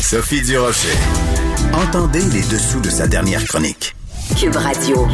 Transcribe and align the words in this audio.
Sophie 0.00 0.42
Durocher. 0.42 0.96
Entendez 1.74 2.20
les 2.32 2.42
dessous 2.42 2.80
de 2.80 2.88
sa 2.88 3.06
dernière 3.06 3.44
chronique. 3.44 3.94
Cube 4.38 4.54
Radio. 4.54 5.06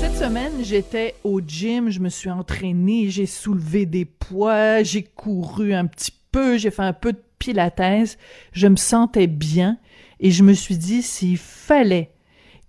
Cette 0.00 0.16
semaine, 0.16 0.52
j'étais 0.62 1.14
au 1.24 1.40
gym, 1.40 1.90
je 1.90 2.00
me 2.00 2.08
suis 2.08 2.30
entraînée, 2.30 3.10
j'ai 3.10 3.26
soulevé 3.26 3.86
des 3.86 4.04
poids, 4.04 4.82
j'ai 4.82 5.02
couru 5.02 5.74
un 5.74 5.86
petit 5.86 6.12
peu, 6.32 6.56
j'ai 6.56 6.70
fait 6.70 6.82
un 6.82 6.92
peu 6.92 7.12
de 7.12 7.20
pilates, 7.38 8.18
je 8.52 8.66
me 8.68 8.76
sentais 8.76 9.26
bien 9.26 9.78
et 10.20 10.30
je 10.30 10.42
me 10.42 10.54
suis 10.54 10.76
dit 10.76 11.02
s'il 11.02 11.38
fallait 11.38 12.10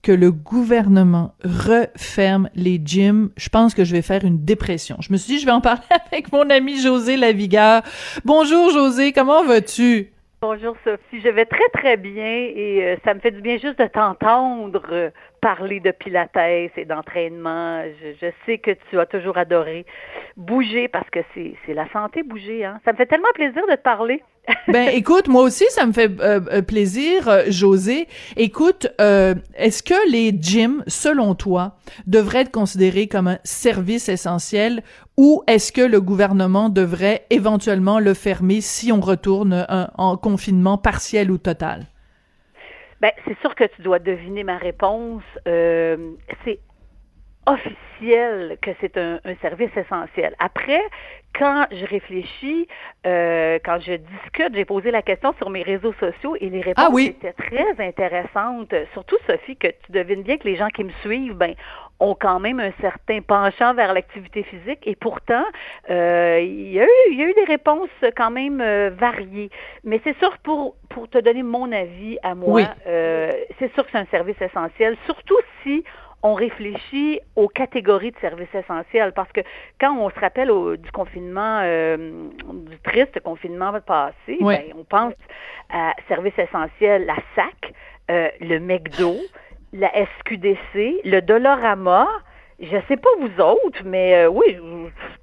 que 0.01 0.11
le 0.11 0.31
gouvernement 0.31 1.35
referme 1.43 2.49
les 2.55 2.81
gyms, 2.83 3.29
je 3.37 3.49
pense 3.49 3.73
que 3.73 3.83
je 3.83 3.91
vais 3.91 4.01
faire 4.01 4.25
une 4.25 4.43
dépression. 4.43 4.97
Je 4.99 5.11
me 5.11 5.17
suis 5.17 5.35
dit, 5.35 5.39
je 5.39 5.45
vais 5.45 5.51
en 5.51 5.61
parler 5.61 5.83
avec 6.11 6.31
mon 6.31 6.49
ami 6.49 6.81
José 6.81 7.17
Lavigueur. 7.17 7.83
Bonjour 8.25 8.71
José, 8.71 9.11
comment 9.11 9.45
vas-tu? 9.45 10.11
Bonjour 10.41 10.77
Sophie, 10.85 11.19
je 11.19 11.27
vais 11.27 11.43
très 11.43 11.67
très 11.73 11.97
bien 11.97 12.23
et 12.23 12.81
euh, 12.81 12.95
ça 13.03 13.13
me 13.13 13.19
fait 13.19 13.31
du 13.31 13.41
bien 13.41 13.57
juste 13.57 13.77
de 13.77 13.87
t'entendre 13.87 14.81
euh, 14.89 15.09
parler 15.41 15.81
de 15.81 15.91
pilates 15.91 16.37
et 16.37 16.85
d'entraînement. 16.85 17.83
Je, 18.21 18.31
sais 18.45 18.57
que 18.57 18.71
tu 18.89 18.97
as 18.97 19.05
toujours 19.05 19.37
adoré 19.37 19.85
bouger 20.37 20.87
parce 20.87 21.09
que 21.09 21.19
c'est 21.35 21.73
la 21.73 21.89
santé 21.89 22.23
bouger. 22.23 22.63
Hein? 22.63 22.79
Ça 22.85 22.93
me 22.93 22.97
fait 22.97 23.07
tellement 23.07 23.33
plaisir 23.33 23.67
de 23.67 23.75
te 23.75 23.81
parler. 23.81 24.23
Ben 24.67 24.89
écoute, 24.93 25.27
moi 25.27 25.43
aussi 25.43 25.65
ça 25.69 25.85
me 25.85 25.93
fait 25.93 26.09
euh, 26.19 26.39
euh, 26.51 26.61
plaisir, 26.61 27.27
euh, 27.27 27.43
José. 27.47 28.07
Écoute, 28.37 28.87
est-ce 28.97 29.83
que 29.83 30.09
les 30.11 30.31
gyms, 30.39 30.83
selon 30.87 31.35
toi, 31.35 31.77
devraient 32.07 32.41
être 32.41 32.51
considérés 32.51 33.07
comme 33.07 33.27
un 33.27 33.39
service 33.43 34.09
essentiel 34.09 34.83
ou 35.17 35.43
est-ce 35.47 35.71
que 35.71 35.81
le 35.81 36.01
gouvernement 36.01 36.69
devrait 36.69 37.25
éventuellement 37.29 37.99
le 37.99 38.13
fermer 38.13 38.61
si 38.61 38.91
on 38.91 39.01
retourne 39.01 39.65
en 39.97 40.17
confinement 40.17 40.77
partiel 40.77 41.31
ou 41.31 41.37
total? 41.37 41.85
Ben, 43.01 43.11
c'est 43.25 43.37
sûr 43.39 43.55
que 43.55 43.65
tu 43.75 43.81
dois 43.81 43.99
deviner 43.99 44.43
ma 44.43 44.57
réponse. 44.57 45.23
c'est 45.45 46.59
officiel 47.45 48.57
que 48.61 48.71
c'est 48.79 48.97
un, 48.97 49.19
service 49.41 49.75
essentiel. 49.75 50.35
Après, 50.39 50.81
quand 51.37 51.65
je 51.71 51.85
réfléchis, 51.85 52.67
euh, 53.05 53.59
quand 53.63 53.79
je 53.79 53.93
discute, 53.93 54.53
j'ai 54.53 54.65
posé 54.65 54.91
la 54.91 55.01
question 55.01 55.33
sur 55.37 55.49
mes 55.49 55.63
réseaux 55.63 55.93
sociaux 55.99 56.35
et 56.39 56.49
les 56.49 56.61
réponses 56.61 56.85
ah 56.91 57.01
étaient 57.01 57.33
très 57.33 57.79
intéressantes. 57.79 58.73
Surtout, 58.93 59.17
Sophie, 59.27 59.55
que 59.55 59.67
tu 59.67 59.91
devines 59.91 60.23
bien 60.23 60.37
que 60.37 60.45
les 60.47 60.55
gens 60.55 60.69
qui 60.69 60.83
me 60.83 60.91
suivent, 61.01 61.33
ben, 61.33 61.53
ont 61.99 62.15
quand 62.15 62.39
même 62.39 62.59
un 62.59 62.71
certain 62.79 63.21
penchant 63.21 63.73
vers 63.73 63.93
l'activité 63.93 64.43
physique 64.43 64.79
et 64.83 64.95
pourtant, 64.95 65.43
euh, 65.89 66.39
il, 66.41 66.71
y 66.71 66.79
a 66.79 66.85
eu, 66.85 67.11
il 67.11 67.19
y 67.19 67.23
a 67.23 67.25
eu 67.25 67.33
des 67.33 67.45
réponses 67.45 67.89
quand 68.15 68.31
même 68.31 68.61
euh, 68.61 68.89
variées. 68.89 69.49
Mais 69.83 69.99
c'est 70.03 70.17
sûr, 70.19 70.37
pour, 70.39 70.75
pour 70.89 71.09
te 71.09 71.17
donner 71.17 71.43
mon 71.43 71.71
avis 71.71 72.17
à 72.23 72.35
moi, 72.35 72.61
c'est 72.85 73.73
sûr 73.73 73.83
que 73.85 73.91
c'est 73.91 73.97
un 73.97 74.05
service 74.05 74.41
essentiel, 74.41 74.95
surtout 75.05 75.37
si 75.63 75.83
on 76.23 76.33
réfléchit 76.33 77.19
aux 77.35 77.47
catégories 77.47 78.11
de 78.11 78.19
services 78.19 78.53
essentiels. 78.53 79.13
Parce 79.13 79.31
que 79.31 79.41
quand 79.79 79.97
on 79.97 80.09
se 80.09 80.19
rappelle 80.19 80.51
du 80.77 80.91
confinement, 80.91 81.61
euh, 81.63 82.29
du 82.53 82.79
triste 82.79 83.19
confinement 83.21 83.73
passé, 83.81 84.37
ben, 84.41 84.61
on 84.77 84.83
pense 84.83 85.13
à 85.69 85.93
services 86.07 86.37
essentiels, 86.37 87.05
la 87.05 87.15
SAC, 87.35 87.73
euh, 88.11 88.29
le 88.41 88.59
McDo, 88.59 89.15
la 89.73 89.91
SQDC, 89.93 91.01
le 91.05 91.19
Dollarama, 91.21 92.07
je 92.61 92.77
sais 92.87 92.97
pas 92.97 93.09
vous 93.19 93.41
autres, 93.41 93.83
mais 93.85 94.25
euh, 94.25 94.27
oui, 94.27 94.57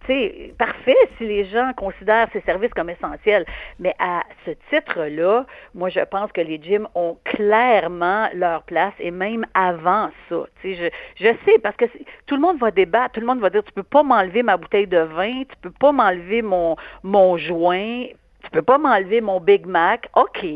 c'est 0.07 0.55
parfait 0.59 0.97
si 1.19 1.27
les 1.27 1.45
gens 1.45 1.73
considèrent 1.77 2.29
ces 2.33 2.41
services 2.43 2.73
comme 2.75 2.89
essentiels. 2.89 3.45
Mais 3.79 3.95
à 3.99 4.23
ce 4.45 4.53
titre-là, 4.71 5.45
moi, 5.75 5.89
je 5.91 6.01
pense 6.01 6.33
que 6.33 6.41
les 6.41 6.61
gyms 6.63 6.89
ont 6.95 7.19
clairement 7.25 8.29
leur 8.35 8.63
place 8.63 8.95
et 8.99 9.11
même 9.11 9.45
avant 9.55 10.11
ça. 10.29 10.45
Je, 10.65 10.89
je 11.17 11.29
sais 11.45 11.59
parce 11.63 11.77
que 11.77 11.85
tout 12.27 12.37
le 12.37 12.41
monde 12.41 12.59
va 12.59 12.71
débattre, 12.71 13.15
tout 13.15 13.21
le 13.21 13.27
monde 13.27 13.41
va 13.41 13.51
dire 13.51 13.65
tu 13.65 13.73
peux 13.73 13.83
pas 13.83 14.03
m'enlever 14.03 14.43
ma 14.43 14.57
bouteille 14.57 14.87
de 14.87 14.99
vin, 14.99 15.43
tu 15.43 15.57
peux 15.61 15.71
pas 15.71 15.93
m'enlever 15.93 16.43
mon 16.43 16.77
mon 17.03 17.37
joint, 17.37 18.07
tu 18.43 18.51
peux 18.51 18.63
pas 18.63 18.79
m'enlever 18.79 19.21
mon 19.21 19.41
Big 19.41 19.67
Mac. 19.67 20.09
OK, 20.17 20.47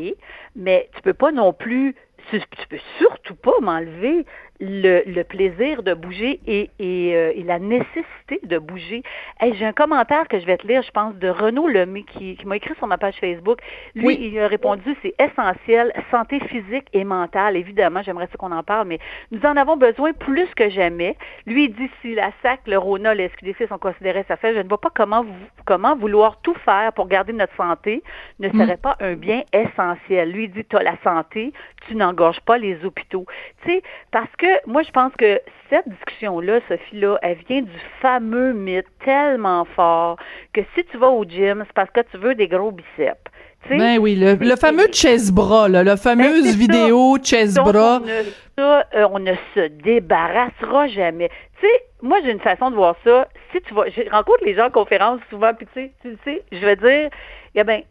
mais 0.55 0.89
tu 0.95 1.01
peux 1.01 1.13
pas 1.13 1.31
non 1.31 1.53
plus 1.53 1.95
tu, 2.29 2.39
tu 2.39 2.67
peux 2.69 2.79
surtout 2.97 3.35
pas 3.35 3.59
m'enlever 3.61 4.25
le, 4.61 5.01
le, 5.07 5.23
plaisir 5.23 5.81
de 5.81 5.93
bouger 5.93 6.39
et, 6.45 6.69
et, 6.79 7.15
euh, 7.15 7.33
et 7.35 7.43
la 7.43 7.57
nécessité 7.57 8.39
de 8.43 8.59
bouger. 8.59 9.01
Hey, 9.39 9.55
J'ai 9.55 9.65
un 9.65 9.73
commentaire 9.73 10.27
que 10.27 10.39
je 10.39 10.45
vais 10.45 10.57
te 10.57 10.67
lire, 10.67 10.83
je 10.83 10.91
pense, 10.91 11.15
de 11.15 11.27
Renaud 11.27 11.67
Lemay 11.67 12.03
qui, 12.03 12.35
qui 12.35 12.45
m'a 12.45 12.57
écrit 12.57 12.75
sur 12.75 12.85
ma 12.85 12.97
page 12.97 13.15
Facebook. 13.19 13.59
Lui, 13.95 14.15
il 14.19 14.39
a 14.39 14.47
répondu, 14.47 14.95
c'est 15.01 15.15
essentiel, 15.19 15.91
santé 16.11 16.39
physique 16.41 16.85
et 16.93 17.03
mentale. 17.03 17.57
Évidemment, 17.57 18.03
j'aimerais 18.03 18.27
ça 18.27 18.37
qu'on 18.37 18.51
en 18.51 18.63
parle, 18.63 18.87
mais 18.87 18.99
nous 19.31 19.41
en 19.43 19.57
avons 19.57 19.77
besoin 19.77 20.13
plus 20.13 20.47
que 20.55 20.69
jamais. 20.69 21.17
Lui, 21.47 21.65
il 21.65 21.73
dit, 21.73 21.89
si 22.01 22.13
la 22.13 22.31
SAC, 22.43 22.61
le 22.67 22.77
RONA, 22.77 23.15
le 23.15 23.29
SQDC 23.29 23.67
sont 23.67 23.79
considérés 23.79 24.23
ça 24.27 24.37
fait, 24.37 24.53
je 24.53 24.59
ne 24.59 24.67
vois 24.67 24.79
pas 24.79 24.91
comment, 24.93 25.25
comment 25.65 25.95
vouloir 25.95 26.39
tout 26.41 26.55
faire 26.65 26.93
pour 26.93 27.07
garder 27.07 27.33
notre 27.33 27.55
santé 27.55 28.03
ne 28.39 28.49
mm. 28.49 28.59
serait 28.59 28.77
pas 28.77 28.95
un 28.99 29.13
bien 29.13 29.41
essentiel. 29.53 30.31
Lui, 30.31 30.45
il 30.45 30.51
dit, 30.51 30.65
tu 30.65 30.75
as 30.75 30.83
la 30.83 30.97
santé, 31.03 31.51
tu 31.87 31.95
n'engorges 31.95 32.41
pas 32.41 32.57
les 32.57 32.83
hôpitaux. 32.85 33.25
Tu 33.63 33.71
sais, 33.71 33.83
parce 34.11 34.33
que 34.37 34.50
moi, 34.65 34.83
je 34.83 34.91
pense 34.91 35.13
que 35.17 35.39
cette 35.69 35.87
discussion-là, 35.87 36.59
Sophie-là, 36.67 37.17
elle 37.21 37.37
vient 37.47 37.61
du 37.61 37.79
fameux 38.01 38.53
mythe 38.53 38.87
tellement 39.03 39.65
fort 39.65 40.17
que 40.53 40.61
si 40.75 40.83
tu 40.85 40.97
vas 40.97 41.09
au 41.09 41.23
gym, 41.23 41.63
c'est 41.65 41.73
parce 41.73 41.89
que 41.91 42.01
tu 42.11 42.17
veux 42.17 42.35
des 42.35 42.47
gros 42.47 42.71
biceps. 42.71 43.21
ben 43.69 43.97
oui, 43.99 44.15
le, 44.15 44.55
fameux 44.55 44.87
chest 44.87 45.33
bras, 45.33 45.69
là, 45.69 45.83
la 45.83 45.97
fameuse 45.97 46.43
ben, 46.43 46.59
vidéo 46.59 47.17
chest 47.19 47.55
bras. 47.55 48.01
Euh, 48.59 49.07
on 49.11 49.19
ne, 49.19 49.33
se 49.55 49.67
débarrassera 49.67 50.87
jamais. 50.87 51.29
Tu 51.59 51.67
sais, 51.67 51.83
moi 52.01 52.17
j'ai 52.23 52.31
une 52.31 52.39
façon 52.39 52.69
de 52.69 52.75
voir 52.75 52.95
ça. 53.03 53.27
Si 53.51 53.61
tu 53.61 53.73
vas, 53.73 53.89
je 53.89 54.09
rencontre 54.09 54.43
les 54.45 54.55
gens 54.55 54.67
en 54.67 54.71
conférence 54.71 55.21
souvent, 55.29 55.53
puis 55.53 55.67
tu 55.73 55.81
sais, 55.81 55.91
tu 56.01 56.17
sais, 56.23 56.43
je 56.51 56.65
vais 56.65 56.75
dire, 56.75 57.09
eh 57.55 57.63
ben, 57.63 57.81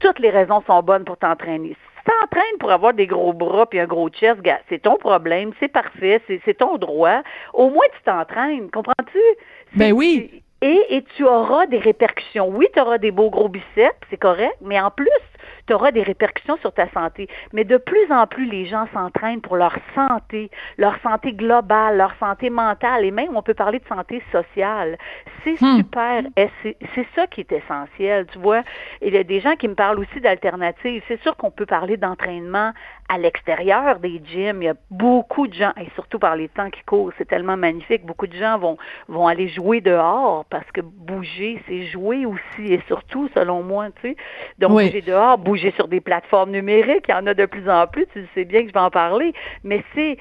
toutes 0.00 0.18
les 0.18 0.30
raisons 0.30 0.62
sont 0.66 0.82
bonnes 0.82 1.04
pour 1.04 1.16
t'entraîner 1.16 1.76
t'entraînes 2.04 2.58
pour 2.60 2.70
avoir 2.70 2.94
des 2.94 3.06
gros 3.06 3.32
bras 3.32 3.66
puis 3.66 3.80
un 3.80 3.86
gros 3.86 4.08
chest, 4.08 4.40
c'est 4.68 4.82
ton 4.82 4.96
problème, 4.96 5.52
c'est 5.60 5.68
parfait, 5.68 6.20
c'est 6.26 6.58
ton 6.58 6.76
droit. 6.76 7.22
Au 7.52 7.70
moins, 7.70 7.86
tu 7.96 8.02
t'entraînes, 8.04 8.70
comprends-tu? 8.70 9.18
Ben 9.74 9.92
oui. 9.92 10.42
Et, 10.62 10.96
et 10.96 11.04
tu 11.16 11.24
auras 11.24 11.66
des 11.66 11.78
répercussions. 11.78 12.48
Oui, 12.48 12.66
tu 12.72 12.80
auras 12.80 12.98
des 12.98 13.10
beaux 13.10 13.30
gros 13.30 13.48
biceps, 13.48 13.96
c'est 14.08 14.16
correct, 14.16 14.56
mais 14.62 14.80
en 14.80 14.90
plus, 14.90 15.10
tu 15.66 15.72
auras 15.72 15.92
des 15.92 16.02
répercussions 16.02 16.56
sur 16.58 16.72
ta 16.72 16.88
santé. 16.90 17.28
Mais 17.52 17.64
de 17.64 17.76
plus 17.76 18.10
en 18.10 18.26
plus, 18.26 18.46
les 18.46 18.66
gens 18.66 18.86
s'entraînent 18.92 19.40
pour 19.40 19.56
leur 19.56 19.76
santé, 19.94 20.50
leur 20.78 20.98
santé 21.02 21.32
globale, 21.32 21.96
leur 21.96 22.14
santé 22.18 22.50
mentale, 22.50 23.04
et 23.04 23.10
même 23.10 23.36
on 23.36 23.42
peut 23.42 23.54
parler 23.54 23.78
de 23.78 23.86
santé 23.86 24.22
sociale. 24.30 24.98
C'est 25.42 25.60
hmm. 25.60 25.76
super, 25.78 26.22
c'est 26.64 27.06
ça 27.14 27.26
qui 27.26 27.40
est 27.40 27.52
essentiel, 27.52 28.26
tu 28.32 28.38
vois. 28.38 28.62
Il 29.02 29.14
y 29.14 29.18
a 29.18 29.24
des 29.24 29.40
gens 29.40 29.56
qui 29.56 29.68
me 29.68 29.74
parlent 29.74 29.98
aussi 29.98 30.20
d'alternatives. 30.20 31.02
C'est 31.08 31.20
sûr 31.22 31.36
qu'on 31.36 31.50
peut 31.50 31.66
parler 31.66 31.96
d'entraînement 31.96 32.72
à 33.08 33.18
l'extérieur 33.18 33.98
des 33.98 34.22
gyms. 34.24 34.62
Il 34.62 34.66
y 34.66 34.68
a 34.68 34.74
beaucoup 34.90 35.46
de 35.46 35.54
gens, 35.54 35.72
et 35.80 35.88
surtout 35.94 36.18
par 36.18 36.36
les 36.36 36.48
temps 36.48 36.70
qui 36.70 36.82
courent, 36.84 37.12
c'est 37.18 37.28
tellement 37.28 37.56
magnifique. 37.56 38.04
Beaucoup 38.04 38.26
de 38.26 38.36
gens 38.36 38.58
vont, 38.58 38.76
vont 39.08 39.26
aller 39.26 39.48
jouer 39.48 39.80
dehors 39.80 40.44
parce 40.46 40.70
que 40.72 40.80
bouger, 40.80 41.62
c'est 41.66 41.86
jouer 41.86 42.26
aussi, 42.26 42.72
et 42.72 42.82
surtout, 42.86 43.28
selon 43.34 43.62
moi, 43.62 43.88
tu 44.00 44.10
sais. 44.10 44.16
Donc, 44.58 44.72
bouger 44.72 45.02
dehors, 45.02 45.38
bouger 45.38 45.53
sur 45.56 45.88
des 45.88 46.00
plateformes 46.00 46.50
numériques, 46.50 47.04
il 47.08 47.12
y 47.12 47.14
en 47.14 47.26
a 47.26 47.34
de 47.34 47.46
plus 47.46 47.68
en 47.68 47.86
plus, 47.86 48.06
tu 48.12 48.26
sais 48.34 48.44
bien 48.44 48.62
que 48.62 48.68
je 48.68 48.72
vais 48.72 48.80
en 48.80 48.90
parler, 48.90 49.32
mais 49.62 49.82
c'est, 49.94 50.18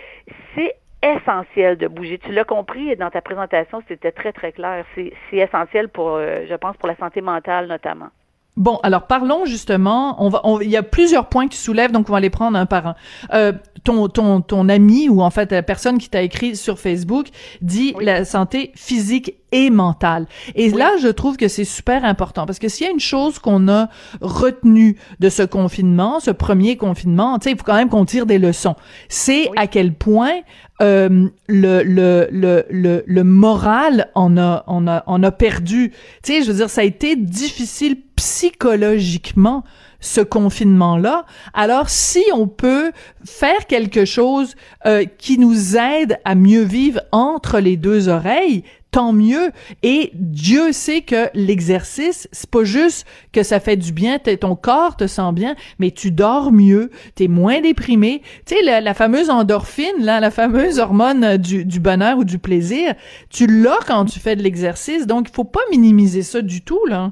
c'est 0.55 0.75
essentiel 1.03 1.77
de 1.77 1.88
bouger. 1.88 2.17
Tu 2.17 2.31
l'as 2.31 2.45
compris 2.45 2.95
dans 2.95 3.09
ta 3.09 3.21
présentation, 3.21 3.81
c'était 3.88 4.11
très, 4.11 4.31
très 4.31 4.51
clair. 4.51 4.85
C'est, 4.95 5.13
c'est 5.29 5.38
essentiel 5.38 5.89
pour, 5.89 6.16
euh, 6.16 6.45
je 6.49 6.55
pense, 6.55 6.77
pour 6.77 6.88
la 6.88 6.95
santé 6.95 7.21
mentale 7.21 7.67
notamment. 7.67 8.09
Bon, 8.55 8.79
alors 8.83 9.07
parlons 9.07 9.45
justement. 9.45 10.23
On 10.23 10.29
va, 10.29 10.41
il 10.61 10.69
y 10.69 10.77
a 10.77 10.83
plusieurs 10.83 11.27
points 11.27 11.47
que 11.47 11.53
tu 11.53 11.57
soulèves, 11.57 11.91
donc 11.91 12.07
on 12.07 12.13
va 12.13 12.19
les 12.19 12.30
prendre 12.30 12.57
un 12.57 12.68
par 12.68 12.88
un. 12.88 12.95
Euh, 13.33 13.51
ton, 13.83 14.07
ton, 14.07 14.41
ton 14.41 14.69
ami 14.69 15.09
ou 15.09 15.21
en 15.21 15.31
fait 15.31 15.51
la 15.51 15.63
personne 15.63 15.97
qui 15.97 16.09
t'a 16.09 16.21
écrit 16.21 16.56
sur 16.56 16.80
Facebook 16.80 17.27
dit 17.62 17.95
la 18.00 18.25
santé 18.25 18.71
physique 18.75 19.35
et 19.53 19.69
mentale. 19.69 20.25
Et 20.55 20.69
là, 20.71 20.91
je 21.01 21.07
trouve 21.07 21.38
que 21.38 21.47
c'est 21.47 21.63
super 21.63 22.03
important 22.03 22.45
parce 22.45 22.59
que 22.59 22.67
s'il 22.67 22.85
y 22.85 22.89
a 22.89 22.91
une 22.91 23.00
chose 23.00 23.39
qu'on 23.39 23.69
a 23.69 23.88
retenue 24.19 24.97
de 25.19 25.29
ce 25.29 25.44
confinement, 25.44 26.19
ce 26.19 26.31
premier 26.31 26.75
confinement, 26.75 27.39
tu 27.39 27.45
sais, 27.45 27.51
il 27.51 27.57
faut 27.57 27.63
quand 27.63 27.75
même 27.75 27.89
qu'on 27.89 28.03
tire 28.03 28.25
des 28.25 28.39
leçons. 28.39 28.75
C'est 29.07 29.50
à 29.55 29.67
quel 29.67 29.94
point 29.94 30.41
euh, 30.81 31.27
le, 31.47 31.83
le, 31.83 32.27
le, 32.31 32.65
le, 32.69 33.03
le 33.05 33.23
moral 33.23 34.09
en 34.15 34.38
a, 34.38 34.63
on 34.67 34.88
a, 34.88 35.03
on 35.05 35.21
a 35.21 35.31
perdu. 35.31 35.91
Tu 36.23 36.33
sais, 36.33 36.41
je 36.41 36.51
veux 36.51 36.57
dire, 36.57 36.69
ça 36.69 36.81
a 36.81 36.83
été 36.83 37.15
difficile 37.15 37.97
psychologiquement 38.15 39.63
ce 39.99 40.19
confinement-là. 40.19 41.25
Alors, 41.53 41.89
si 41.89 42.23
on 42.33 42.47
peut 42.47 42.91
faire 43.23 43.67
quelque 43.67 44.03
chose 44.03 44.56
euh, 44.85 45.06
qui 45.06 45.38
nous 45.38 45.77
aide 45.77 46.19
à 46.25 46.35
mieux 46.35 46.63
vivre 46.63 46.99
entre 47.11 47.59
les 47.59 47.77
deux 47.77 48.09
oreilles, 48.09 48.63
tant 48.94 49.12
mieux. 49.12 49.51
Et 49.81 50.12
Dieu 50.13 50.72
sait 50.72 51.01
que 51.01 51.28
l'exercice, 51.34 52.30
c'est 52.31 52.50
pas 52.50 52.63
juste 52.63 53.06
que 53.34 53.44
ça 53.44 53.60
fait 53.60 53.75
du 53.75 53.92
bien, 53.92 54.19
ton 54.19 54.56
corps 54.56 54.95
te 54.95 55.07
sent 55.07 55.34
bien, 55.34 55.56
mais 55.80 55.92
tu 55.92 56.12
dors 56.12 56.51
mieux, 56.51 56.92
t'es 57.16 57.28
moins 57.28 57.60
déprimé. 57.60 58.22
Tu 58.45 58.56
sais, 58.56 58.62
la, 58.62 58.94
fameuse 58.94 59.30
endorphine, 59.30 60.00
là, 60.00 60.19
la 60.19 60.31
fameuse 60.31 60.80
hormone 60.80 61.38
du, 61.38 61.66
du 61.66 61.80
bonheur 61.80 62.19
ou 62.19 62.24
du 62.24 62.38
plaisir, 62.38 62.94
tu 63.30 63.48
l'as 63.48 63.80
quand 63.88 64.06
tu 64.06 64.19
fais 64.19 64.36
de 64.36 64.44
l'exercice. 64.44 65.07
Donc, 65.07 65.28
il 65.30 65.34
faut 65.34 65.44
pas 65.44 65.63
minimiser 65.72 66.22
ça 66.22 66.42
du 66.42 66.62
tout, 66.62 66.86
là. 66.86 67.12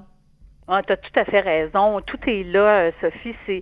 Ah, 0.67 0.81
tu 0.85 0.93
as 0.93 0.97
tout 0.97 1.19
à 1.19 1.25
fait 1.25 1.41
raison. 1.41 1.99
Tout 2.01 2.19
est 2.27 2.43
là, 2.43 2.83
euh, 2.83 2.91
Sophie. 3.01 3.35
C'est 3.45 3.61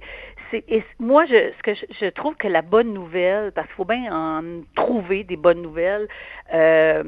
et 0.54 0.84
moi, 1.00 1.26
je, 1.26 1.52
ce 1.58 1.64
que 1.64 1.74
je, 1.74 2.10
trouve 2.10 2.36
que 2.36 2.48
la 2.48 2.62
bonne 2.62 2.94
nouvelle, 2.94 3.52
parce 3.52 3.68
qu'il 3.68 3.76
faut 3.76 3.86
bien 3.86 4.12
en 4.12 4.42
trouver 4.76 5.24
des 5.24 5.38
bonnes 5.38 5.62
nouvelles, 5.62 6.08
euh, 6.54 7.04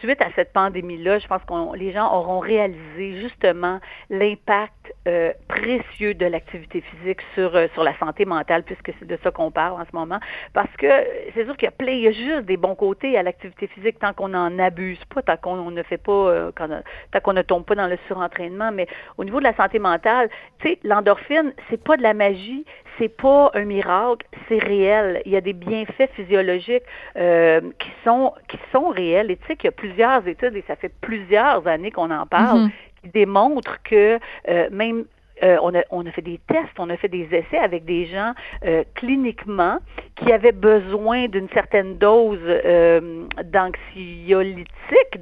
suite 0.00 0.20
à 0.20 0.28
cette 0.34 0.52
pandémie-là, 0.52 1.18
je 1.18 1.26
pense 1.26 1.42
que 1.44 1.76
les 1.76 1.92
gens 1.92 2.12
auront 2.12 2.40
réalisé 2.40 3.20
justement 3.20 3.80
l'impact 4.08 4.72
euh, 5.08 5.32
précieux 5.48 6.14
de 6.14 6.26
l'activité 6.26 6.80
physique 6.80 7.20
sur 7.34 7.54
euh, 7.54 7.68
sur 7.74 7.84
la 7.84 7.96
santé 7.98 8.24
mentale, 8.24 8.62
puisque 8.64 8.92
c'est 8.98 9.06
de 9.06 9.18
ça 9.22 9.30
qu'on 9.30 9.50
parle 9.50 9.80
en 9.80 9.84
ce 9.84 9.94
moment. 9.94 10.18
Parce 10.52 10.74
que 10.76 10.86
c'est 11.34 11.44
sûr 11.44 11.56
qu'il 11.56 11.66
y 11.66 11.68
a 11.68 11.72
plein, 11.72 11.92
il 11.92 12.00
y 12.00 12.08
a 12.08 12.12
juste 12.12 12.46
des 12.46 12.56
bons 12.56 12.74
côtés 12.74 13.16
à 13.16 13.22
l'activité 13.22 13.66
physique 13.68 13.98
tant 13.98 14.12
qu'on 14.12 14.28
n'en 14.28 14.58
abuse 14.58 15.02
pas, 15.14 15.22
tant 15.22 15.36
qu'on 15.36 15.70
ne 15.70 15.82
fait 15.82 15.98
pas, 15.98 16.12
euh, 16.12 16.50
tant 16.52 17.20
qu'on 17.20 17.32
ne 17.32 17.42
tombe 17.42 17.64
pas 17.64 17.74
dans 17.74 17.86
le 17.86 17.98
surentraînement. 18.06 18.72
Mais 18.72 18.86
au 19.18 19.24
niveau 19.24 19.38
de 19.38 19.44
la 19.44 19.54
santé 19.54 19.78
mentale, 19.78 20.28
tu 20.60 20.68
sais, 20.68 20.78
l'endorphine, 20.84 21.52
c'est 21.68 21.82
pas 21.82 21.96
de 21.96 22.02
la 22.02 22.14
magie, 22.14 22.64
c'est 23.00 23.08
pas 23.08 23.50
un 23.54 23.64
miracle, 23.64 24.26
c'est 24.48 24.58
réel. 24.58 25.22
Il 25.24 25.32
y 25.32 25.36
a 25.36 25.40
des 25.40 25.54
bienfaits 25.54 26.10
physiologiques 26.14 26.82
euh, 27.16 27.60
qui 27.78 27.88
sont 28.04 28.34
qui 28.48 28.58
sont 28.72 28.88
réels. 28.88 29.30
Et 29.30 29.36
tu 29.36 29.46
sais 29.46 29.56
qu'il 29.56 29.68
y 29.68 29.68
a 29.68 29.72
plusieurs 29.72 30.28
études 30.28 30.54
et 30.54 30.64
ça 30.66 30.76
fait 30.76 30.92
plusieurs 31.00 31.66
années 31.66 31.90
qu'on 31.90 32.10
en 32.10 32.26
parle. 32.26 32.66
Mm-hmm. 32.66 32.70
qui 33.02 33.08
démontrent 33.08 33.82
que 33.82 34.18
euh, 34.48 34.68
même 34.70 35.06
euh, 35.42 35.56
on, 35.62 35.74
a, 35.74 35.82
on 35.90 36.06
a 36.06 36.10
fait 36.10 36.22
des 36.22 36.40
tests, 36.46 36.78
on 36.78 36.90
a 36.90 36.96
fait 36.96 37.08
des 37.08 37.28
essais 37.32 37.58
avec 37.58 37.84
des 37.84 38.06
gens 38.06 38.32
euh, 38.64 38.84
cliniquement 38.94 39.78
qui 40.16 40.32
avaient 40.32 40.52
besoin 40.52 41.28
d'une 41.28 41.48
certaine 41.54 41.96
dose 41.96 42.38
euh, 42.46 43.24
d'anxiolytique, 43.44 44.66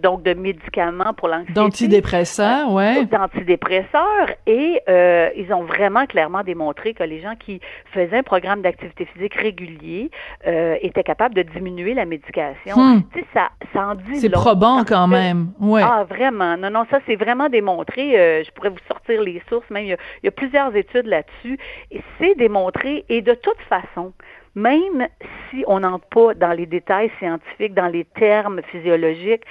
donc 0.02 0.22
de 0.22 0.34
médicaments 0.34 1.14
pour 1.14 1.28
l'anxiété. 1.28 1.52
D'antidépresseurs, 1.52 2.72
ouais. 2.72 3.04
D'antidépresseurs, 3.06 4.28
et 4.46 4.80
euh, 4.88 5.30
ils 5.36 5.52
ont 5.52 5.62
vraiment 5.62 6.06
clairement 6.06 6.42
démontré 6.42 6.94
que 6.94 7.04
les 7.04 7.20
gens 7.20 7.34
qui 7.38 7.60
faisaient 7.92 8.18
un 8.18 8.22
programme 8.22 8.62
d'activité 8.62 9.04
physique 9.06 9.34
régulier 9.34 10.10
euh, 10.46 10.76
étaient 10.82 11.04
capables 11.04 11.34
de 11.34 11.42
diminuer 11.42 11.94
la 11.94 12.04
médication. 12.04 12.76
Hmm. 12.76 13.02
Tu 13.12 13.20
sais, 13.20 13.26
ça, 13.34 13.50
ça 13.72 13.88
en 13.88 13.94
dit 13.94 14.16
C'est 14.16 14.30
probant 14.30 14.84
quand 14.84 15.06
même, 15.06 15.52
ouais. 15.60 15.82
Ah, 15.84 16.04
vraiment. 16.08 16.56
Non, 16.56 16.70
non, 16.70 16.84
ça 16.90 16.98
c'est 17.06 17.16
vraiment 17.16 17.48
démontré. 17.48 18.44
je 18.44 18.50
pourrais 18.50 18.70
vous 18.70 18.76
sortir 18.88 19.22
les 19.22 19.40
sources, 19.48 19.68
même 19.70 19.84
il 19.84 19.90
y 19.90 19.92
a, 19.92 19.96
il 20.22 20.26
y 20.26 20.28
a 20.28 20.32
plusieurs 20.32 20.74
études 20.74 21.06
là-dessus, 21.06 21.58
et 21.90 22.00
c'est 22.18 22.34
démontré, 22.34 23.04
et 23.08 23.22
de 23.22 23.34
toute 23.34 23.60
façon, 23.68 24.12
même 24.54 25.06
si 25.50 25.64
on 25.66 25.80
n'entre 25.80 26.06
pas 26.08 26.34
dans 26.34 26.52
les 26.52 26.66
détails 26.66 27.10
scientifiques, 27.18 27.74
dans 27.74 27.86
les 27.86 28.04
termes 28.04 28.60
physiologiques, 28.70 29.44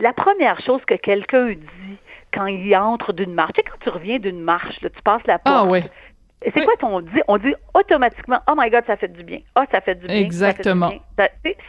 la 0.00 0.12
première 0.12 0.60
chose 0.60 0.84
que 0.84 0.94
quelqu'un 0.94 1.48
dit 1.48 1.98
quand 2.34 2.46
il 2.46 2.76
entre 2.76 3.12
d'une 3.12 3.32
marche, 3.32 3.52
tu 3.54 3.62
sais, 3.62 3.68
quand 3.70 3.78
tu 3.80 3.88
reviens 3.90 4.18
d'une 4.18 4.40
marche, 4.40 4.80
là, 4.82 4.90
tu 4.90 5.02
passes 5.02 5.26
la 5.26 5.38
ah, 5.44 5.64
porte. 5.64 5.84
Ah, 5.84 6.50
C'est 6.54 6.64
quoi 6.64 6.76
qu'on 6.76 7.00
dit? 7.00 7.20
On 7.26 7.38
dit 7.38 7.54
automatiquement, 7.74 8.40
oh 8.48 8.54
my 8.56 8.68
God, 8.70 8.84
ça 8.86 8.96
fait 8.96 9.08
du 9.08 9.24
bien. 9.24 9.40
Oh, 9.56 9.62
ça 9.72 9.80
fait 9.80 9.94
du 9.94 10.06
bien. 10.06 10.16
Exactement. 10.16 10.92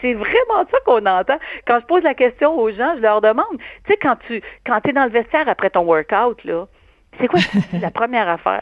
C'est 0.01 0.13
vraiment 0.13 0.65
ça 0.69 0.77
qu'on 0.85 1.06
entend. 1.06 1.38
Quand 1.65 1.80
je 1.80 1.85
pose 1.85 2.03
la 2.03 2.13
question 2.13 2.57
aux 2.57 2.71
gens, 2.71 2.95
je 2.97 3.01
leur 3.01 3.21
demande, 3.21 3.57
tu 3.85 3.94
sais, 3.94 3.97
quand 4.01 4.18
tu 4.27 4.42
quand 4.65 4.85
es 4.85 4.94
dans 4.94 5.06
le 5.06 5.12
vestiaire 5.12 5.47
après 5.47 5.69
ton 5.69 5.83
workout, 5.83 6.44
là, 6.44 6.68
c'est 7.17 7.27
quoi? 7.27 7.39
La 7.81 7.91
première 7.91 8.29
affaire? 8.29 8.61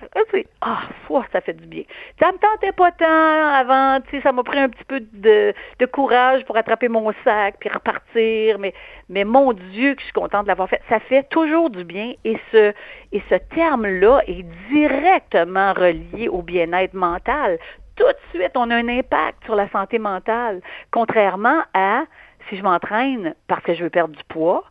Ah, 0.61 0.81
oh, 1.09 1.23
ça 1.31 1.41
fait 1.41 1.53
du 1.53 1.65
bien. 1.65 1.83
Ça 2.19 2.31
me 2.31 2.38
tentait 2.38 2.71
pas 2.71 2.91
tant 2.91 3.53
avant, 3.53 3.99
tu 4.01 4.17
sais, 4.17 4.21
ça 4.21 4.31
m'a 4.31 4.44
pris 4.44 4.59
un 4.59 4.69
petit 4.69 4.83
peu 4.85 4.99
de, 4.99 5.53
de, 5.79 5.85
courage 5.85 6.44
pour 6.45 6.57
attraper 6.57 6.88
mon 6.88 7.11
sac 7.23 7.55
puis 7.59 7.69
repartir, 7.69 8.57
mais, 8.59 8.73
mais 9.09 9.23
mon 9.23 9.53
Dieu 9.53 9.94
que 9.95 9.99
je 9.99 10.05
suis 10.05 10.13
contente 10.13 10.44
de 10.44 10.47
l'avoir 10.47 10.69
fait. 10.69 10.81
Ça 10.89 10.99
fait 10.99 11.27
toujours 11.29 11.69
du 11.69 11.83
bien 11.83 12.13
et 12.23 12.38
ce, 12.51 12.73
et 13.11 13.21
ce 13.29 13.35
terme-là 13.35 14.21
est 14.27 14.45
directement 14.71 15.73
relié 15.73 16.27
au 16.27 16.41
bien-être 16.41 16.94
mental. 16.94 17.59
Tout 17.95 18.05
de 18.05 18.39
suite, 18.39 18.51
on 18.55 18.69
a 18.69 18.75
un 18.75 18.88
impact 18.88 19.44
sur 19.45 19.55
la 19.55 19.69
santé 19.69 19.99
mentale, 19.99 20.61
contrairement 20.91 21.61
à 21.73 22.03
si 22.49 22.57
je 22.57 22.63
m'entraîne 22.63 23.33
parce 23.47 23.63
que 23.63 23.73
je 23.73 23.83
veux 23.83 23.89
perdre 23.89 24.15
du 24.15 24.23
poids, 24.25 24.63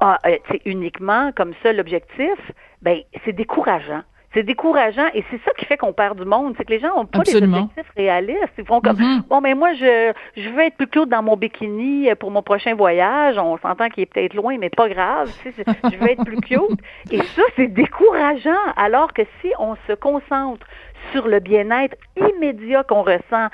ah, 0.00 0.18
c'est 0.22 0.54
euh, 0.54 0.58
uniquement 0.64 1.32
comme 1.32 1.54
ça 1.62 1.72
l'objectif, 1.72 2.38
ben 2.82 3.00
c'est 3.24 3.32
décourageant. 3.32 4.02
C'est 4.34 4.42
décourageant 4.42 5.06
et 5.14 5.24
c'est 5.30 5.40
ça 5.42 5.52
qui 5.56 5.64
fait 5.64 5.78
qu'on 5.78 5.94
perd 5.94 6.18
du 6.18 6.26
monde. 6.26 6.54
C'est 6.58 6.64
que 6.64 6.72
les 6.72 6.80
gens 6.80 6.94
n'ont 6.94 7.06
pas 7.06 7.20
des 7.20 7.36
objectifs 7.36 7.90
réalistes. 7.96 8.52
Ils 8.58 8.66
font 8.66 8.82
comme 8.82 8.96
mm-hmm. 8.96 9.22
bon, 9.26 9.40
mais 9.40 9.54
ben, 9.54 9.58
moi 9.58 9.72
je 9.72 10.12
je 10.36 10.48
veux 10.50 10.60
être 10.60 10.76
plus 10.76 10.86
cute 10.86 11.08
dans 11.08 11.22
mon 11.22 11.36
bikini 11.36 12.08
pour 12.16 12.30
mon 12.30 12.42
prochain 12.42 12.74
voyage. 12.74 13.38
On 13.38 13.56
s'entend 13.58 13.88
qu'il 13.88 14.02
est 14.02 14.06
peut-être 14.06 14.34
loin, 14.34 14.58
mais 14.58 14.68
pas 14.68 14.88
grave. 14.88 15.32
je 15.44 15.96
veux 15.96 16.10
être 16.10 16.24
plus 16.24 16.40
cute. 16.40 16.80
Et 17.10 17.22
ça 17.22 17.42
c'est 17.56 17.68
décourageant. 17.68 18.50
Alors 18.76 19.14
que 19.14 19.22
si 19.40 19.50
on 19.58 19.76
se 19.86 19.94
concentre 19.94 20.66
sur 21.12 21.26
le 21.26 21.40
bien-être 21.40 21.96
immédiat 22.16 22.82
qu'on 22.84 23.02
ressent 23.02 23.48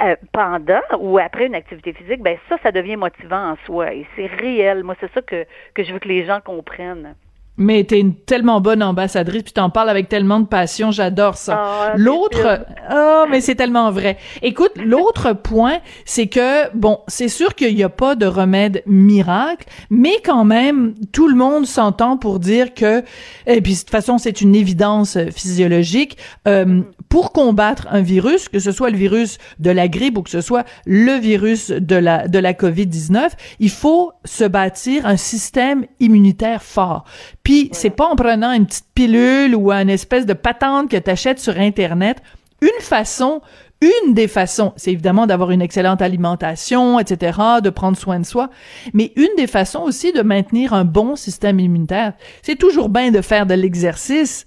euh, 0.00 0.16
pendant 0.32 0.80
ou 0.98 1.18
après 1.18 1.46
une 1.46 1.54
activité 1.54 1.92
physique, 1.92 2.22
ben 2.22 2.38
ça, 2.48 2.56
ça 2.62 2.72
devient 2.72 2.96
motivant 2.96 3.50
en 3.50 3.56
soi 3.66 3.92
et 3.92 4.06
c'est 4.16 4.26
réel. 4.26 4.82
Moi, 4.82 4.94
c'est 5.00 5.12
ça 5.12 5.20
que, 5.20 5.44
que 5.74 5.84
je 5.84 5.92
veux 5.92 5.98
que 5.98 6.08
les 6.08 6.24
gens 6.24 6.40
comprennent. 6.40 7.16
Mais 7.60 7.84
t'es 7.84 8.00
une 8.00 8.14
tellement 8.14 8.60
bonne 8.60 8.82
ambassadrice, 8.82 9.42
puis 9.42 9.52
t'en 9.52 9.70
parles 9.70 9.90
avec 9.90 10.08
tellement 10.08 10.40
de 10.40 10.46
passion, 10.46 10.90
j'adore 10.90 11.36
ça. 11.36 11.60
Ah, 11.62 11.92
l'autre, 11.96 12.64
oh, 12.90 13.24
mais 13.30 13.40
c'est 13.40 13.54
tellement 13.54 13.90
vrai. 13.90 14.16
Écoute, 14.42 14.72
l'autre 14.76 15.34
point, 15.34 15.78
c'est 16.04 16.26
que 16.26 16.74
bon, 16.74 17.00
c'est 17.06 17.28
sûr 17.28 17.54
qu'il 17.54 17.76
n'y 17.76 17.84
a 17.84 17.88
pas 17.88 18.14
de 18.14 18.26
remède 18.26 18.82
miracle, 18.86 19.68
mais 19.90 20.14
quand 20.24 20.44
même, 20.44 20.94
tout 21.12 21.28
le 21.28 21.36
monde 21.36 21.66
s'entend 21.66 22.16
pour 22.16 22.40
dire 22.40 22.74
que, 22.74 23.04
et 23.46 23.60
puis 23.60 23.74
de 23.74 23.78
toute 23.78 23.90
façon, 23.90 24.18
c'est 24.18 24.40
une 24.40 24.54
évidence 24.54 25.18
physiologique. 25.30 26.16
Euh, 26.48 26.82
pour 27.10 27.32
combattre 27.32 27.88
un 27.90 28.02
virus, 28.02 28.48
que 28.48 28.60
ce 28.60 28.70
soit 28.70 28.88
le 28.90 28.96
virus 28.96 29.38
de 29.58 29.70
la 29.70 29.88
grippe 29.88 30.16
ou 30.16 30.22
que 30.22 30.30
ce 30.30 30.40
soit 30.40 30.64
le 30.86 31.18
virus 31.18 31.70
de 31.70 31.96
la 31.96 32.28
de 32.28 32.38
la 32.38 32.52
COVID-19, 32.52 33.30
il 33.58 33.70
faut 33.70 34.12
se 34.24 34.44
bâtir 34.44 35.06
un 35.06 35.16
système 35.16 35.86
immunitaire 35.98 36.62
fort. 36.62 37.04
Puis 37.42 37.49
c'est 37.72 37.90
pas 37.90 38.06
en 38.06 38.16
prenant 38.16 38.52
une 38.52 38.66
petite 38.66 38.88
pilule 38.94 39.54
ou 39.54 39.70
une 39.70 39.90
espèce 39.90 40.26
de 40.26 40.34
patente 40.34 40.90
que 40.90 40.96
tu 40.96 41.10
achètes 41.10 41.38
sur 41.38 41.58
internet, 41.58 42.22
une 42.60 42.80
façon 42.80 43.40
une 43.82 44.12
des 44.12 44.28
façons, 44.28 44.74
c'est 44.76 44.92
évidemment 44.92 45.26
d'avoir 45.26 45.52
une 45.52 45.62
excellente 45.62 46.02
alimentation, 46.02 47.00
etc., 47.00 47.38
de 47.64 47.70
prendre 47.70 47.96
soin 47.96 48.20
de 48.20 48.26
soi, 48.26 48.50
mais 48.92 49.10
une 49.16 49.34
des 49.38 49.46
façons 49.46 49.80
aussi 49.80 50.12
de 50.12 50.20
maintenir 50.20 50.74
un 50.74 50.84
bon 50.84 51.16
système 51.16 51.58
immunitaire. 51.58 52.12
C'est 52.42 52.58
toujours 52.58 52.90
bien 52.90 53.10
de 53.10 53.22
faire 53.22 53.46
de 53.46 53.54
l'exercice. 53.54 54.46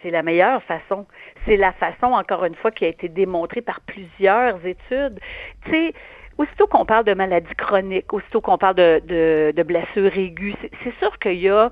C'est 0.00 0.10
la 0.10 0.22
meilleure 0.22 0.62
façon 0.62 1.06
c'est 1.46 1.56
la 1.56 1.72
façon, 1.72 2.12
encore 2.12 2.44
une 2.44 2.54
fois, 2.54 2.70
qui 2.70 2.84
a 2.84 2.88
été 2.88 3.08
démontrée 3.08 3.62
par 3.62 3.80
plusieurs 3.80 4.64
études. 4.64 5.18
Tu 5.64 5.70
sais, 5.70 5.92
aussitôt 6.38 6.66
qu'on 6.66 6.84
parle 6.84 7.04
de 7.04 7.14
maladies 7.14 7.54
chroniques, 7.56 8.12
aussitôt 8.12 8.40
qu'on 8.40 8.58
parle 8.58 8.76
de, 8.76 9.52
de, 9.54 9.62
blessures 9.62 10.16
aiguës, 10.16 10.54
c'est 10.84 10.94
sûr 10.98 11.18
qu'il 11.18 11.40
y 11.40 11.48
a, 11.48 11.70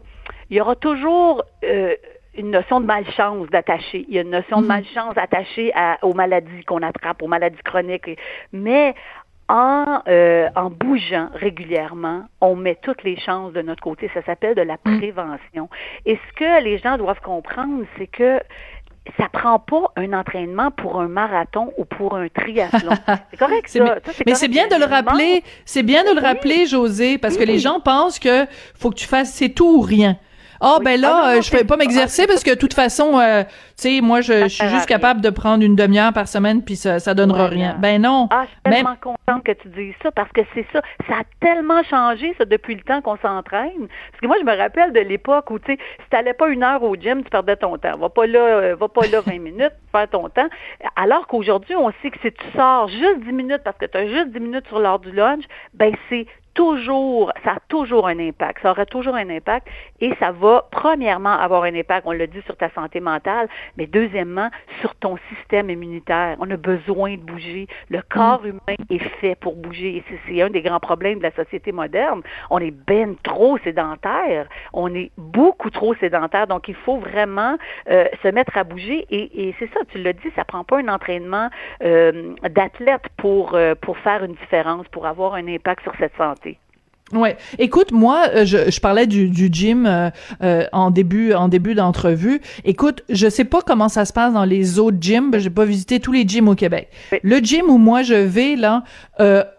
il 0.51 0.57
y 0.57 0.61
aura 0.61 0.77
toujours 0.77 1.43
euh, 1.65 1.95
une 2.37 2.51
notion 2.51 2.81
de 2.81 2.87
malchance 2.87 3.49
d'attacher. 3.51 4.07
Il 4.09 4.15
y 4.15 4.19
a 4.19 4.23
une 4.23 4.31
notion 4.31 4.61
de 4.61 4.67
mm-hmm. 4.67 4.69
malchance 4.69 5.15
attachée 5.17 5.73
à, 5.75 5.99
aux 6.03 6.15
maladies 6.15 6.65
qu'on 6.67 6.83
attrape, 6.83 7.23
aux 7.23 7.27
maladies 7.27 7.63
chroniques. 7.65 8.19
Mais 8.53 8.95
en, 9.49 10.03
euh, 10.09 10.49
en 10.55 10.71
bougeant 10.71 11.29
régulièrement, 11.35 12.25
on 12.41 12.55
met 12.55 12.77
toutes 12.83 13.03
les 13.03 13.19
chances 13.19 13.53
de 13.53 13.63
notre 13.63 13.83
côté. 13.83 14.11
Ça 14.15 14.23
s'appelle 14.23 14.55
de 14.55 14.63
la 14.63 14.77
mm. 14.85 14.99
prévention. 14.99 15.69
Et 16.07 16.17
ce 16.17 16.33
que 16.37 16.63
les 16.63 16.79
gens 16.79 16.97
doivent 16.97 17.21
comprendre, 17.21 17.85
c'est 17.97 18.07
que 18.07 18.41
ça 19.17 19.29
prend 19.33 19.59
pas 19.59 19.91
un 19.97 20.13
entraînement 20.13 20.71
pour 20.71 21.01
un 21.01 21.09
marathon 21.09 21.73
ou 21.79 21.85
pour 21.85 22.15
un 22.15 22.29
triathlon. 22.29 22.93
C'est 23.31 23.39
correct 23.39 23.69
ça. 23.69 23.97
mais 24.27 24.35
c'est 24.35 24.49
bien 24.49 24.69
de 24.69 24.77
le 24.77 24.85
rappeler, 24.85 25.43
c'est 25.65 25.83
bien 25.83 26.05
de 26.05 26.15
le 26.15 26.21
rappeler 26.21 26.67
José 26.67 27.17
parce 27.17 27.39
que 27.39 27.45
les 27.45 27.59
gens 27.59 27.81
pensent 27.81 28.19
que 28.19 28.45
faut 28.75 28.91
que 28.91 28.97
tu 28.97 29.07
fasses 29.07 29.33
c'est 29.33 29.49
tout 29.49 29.79
ou 29.79 29.81
rien. 29.81 30.19
Oh 30.61 30.79
ben 30.83 31.01
là, 31.01 31.21
ah, 31.23 31.31
euh, 31.31 31.41
je 31.41 31.49
fais 31.51 31.65
pas 31.65 31.77
m'exercer 31.77 32.27
parce 32.27 32.43
que 32.43 32.51
de 32.51 32.57
toute 32.57 32.75
façon, 32.75 33.19
euh, 33.19 33.45
tu 33.45 33.51
sais, 33.77 34.01
moi 34.01 34.21
je, 34.21 34.49
suis 34.49 34.69
juste 34.69 34.87
capable 34.87 35.21
de 35.21 35.31
prendre 35.31 35.63
une 35.63 35.77
demi-heure 35.77 36.13
par 36.13 36.27
semaine 36.27 36.65
puis 36.65 36.75
ça, 36.77 36.99
ça 36.99 37.15
donnera 37.15 37.47
rien. 37.47 37.77
Ben 37.79 38.03
non. 38.03 38.29
Ah, 38.31 38.45
je 38.45 38.51
suis 38.51 38.61
tellement 38.63 38.97
contente 39.01 39.45
que 39.45 39.53
tu 39.53 39.69
dises 39.69 39.95
ça 40.03 40.11
parce 40.11 40.31
que 40.33 40.41
c'est 40.55 40.67
ça, 40.73 40.83
ça 41.09 41.15
a 41.21 41.23
tellement 41.41 41.83
changé 41.85 42.35
ça 42.39 42.45
depuis 42.45 42.75
le 42.75 42.83
temps 42.83 43.01
qu'on 43.01 43.17
s'entraîne. 43.19 43.87
Parce 44.11 44.21
que 44.21 44.27
moi 44.27 44.37
je 44.41 44.45
me 44.45 44.57
rappelle 44.57 44.93
de 44.93 45.01
l'époque 45.01 45.51
où 45.51 45.59
tu 45.61 45.73
sais, 45.73 45.79
si 46.03 46.11
t'allais 46.11 46.35
pas 46.35 46.49
une 46.49 46.65
heure 46.65 46.83
au 46.83 46.97
gym, 46.97 47.23
tu 47.23 47.31
perdais 47.31 47.57
ton 47.57 47.77
temps. 47.79 47.97
Va 47.97 48.09
pas 48.09 48.27
là, 48.27 48.41
euh, 48.41 48.77
va 48.77 48.89
pas 48.89 49.07
là 49.07 49.21
20 49.21 49.39
minutes, 49.39 49.75
faire 49.93 50.09
ton 50.09 50.29
temps. 50.29 50.49
Alors 50.97 51.27
qu'aujourd'hui, 51.29 51.77
on 51.77 51.93
sait 52.03 52.11
que 52.11 52.19
si 52.21 52.33
tu 52.33 52.45
sors 52.57 52.89
juste 52.89 53.21
10 53.25 53.33
minutes 53.33 53.63
parce 53.65 53.79
que 53.79 53.87
tu 53.87 53.97
as 53.97 54.09
juste 54.09 54.31
10 54.31 54.41
minutes 54.41 54.67
sur 54.67 54.81
l'heure 54.81 54.99
du 54.99 55.13
lunch, 55.13 55.45
ben 55.75 55.95
c'est 56.09 56.27
toujours, 56.55 57.33
ça 57.45 57.53
a 57.53 57.59
toujours 57.69 58.09
un 58.09 58.19
impact. 58.19 58.63
Ça 58.63 58.71
aura 58.71 58.87
toujours 58.87 59.15
un 59.15 59.29
impact 59.31 59.67
et 60.01 60.15
ça 60.21 60.33
va 60.33 60.67
premièrement 60.71 61.33
avoir 61.39 61.65
un 61.65 61.75
impact, 61.75 62.07
on 62.07 62.13
l'a 62.13 62.27
dit, 62.27 62.43
sur 62.47 62.57
ta 62.57 62.71
santé 62.71 63.01
mentale, 63.01 63.49
mais 63.77 63.87
deuxièmement, 63.87 64.51
sur 64.81 64.95
ton 64.97 65.17
système 65.29 65.71
immunitaire. 65.71 66.37
On 66.41 66.51
a 66.51 66.57
besoin 66.57 67.15
de 67.15 67.21
bouger. 67.21 67.67
Le 67.91 68.03
corps 68.03 68.43
mm. 68.43 68.49
humain 68.49 68.77
est 68.91 69.05
fait 69.21 69.35
pour 69.35 69.57
bouger 69.57 69.97
et 69.97 70.05
c'est 70.27 70.43
un 70.43 70.51
des 70.51 70.63
grands 70.63 70.81
problèmes 70.81 71.19
de 71.19 71.25
la 71.25 71.33
société 71.33 71.73
moderne. 71.73 72.23
On 72.51 72.59
est 72.59 72.71
ben 72.71 73.17
trop 73.23 73.59
sédentaire. 73.59 74.49
On 74.73 74.95
est 74.95 75.11
beaucoup 75.17 75.71
trop 75.71 75.95
sédentaire. 75.95 76.47
Donc, 76.47 76.69
il 76.69 76.75
faut 76.75 76.99
vraiment 76.99 77.57
euh, 77.91 78.05
se 78.23 78.29
mettre 78.29 78.57
à 78.57 78.65
bouger 78.65 79.07
et, 79.11 79.55
c'est 79.59 79.71
ça, 79.73 79.81
tu 79.91 79.99
l'as 79.99 80.13
dit, 80.13 80.31
ça 80.37 80.45
prend 80.45 80.65
pas 80.65 80.79
un 80.79 80.89
entraînement 80.89 81.49
euh, 81.83 82.35
d'athlète 82.51 83.05
pour, 83.17 83.55
euh, 83.55 83.75
pour 83.75 83.99
faire 83.99 84.25
une 84.25 84.35
différence, 84.35 84.87
pour 84.89 85.07
avoir 85.07 85.35
un 85.35 85.47
impact 85.49 85.83
sur 85.83 85.93
cette 85.99 86.17
santé. 86.17 86.48
Ouais. 87.13 87.39
Écoute, 87.59 87.93
moi, 87.93 88.27
euh, 88.35 88.45
je, 88.45 88.71
je 88.71 88.81
parlais 88.81 89.07
du, 89.07 89.29
du 89.31 89.49
gym 89.51 89.87
euh, 89.87 90.11
euh, 90.43 90.67
en 90.73 90.91
début 90.91 91.33
en 91.33 91.49
début 91.49 91.75
d'entrevue. 91.75 92.41
Écoute, 92.65 93.03
je 93.09 93.29
sais 93.29 93.45
pas 93.45 93.63
comment 93.63 93.89
ça 93.89 94.05
se 94.05 94.13
passe 94.13 94.35
dans 94.35 94.45
les 94.45 94.79
autres 94.79 94.99
gyms. 95.01 95.33
J'ai 95.39 95.51
pas 95.51 95.65
visité 95.65 96.01
tous 96.01 96.13
les 96.13 96.29
gyms 96.29 96.49
au 96.49 96.55
Québec. 96.55 96.89
Le 97.23 97.39
gym 97.39 97.71
où 97.71 97.79
moi 97.79 98.03
je 98.03 98.15
vais 98.15 98.57
là, 98.57 98.85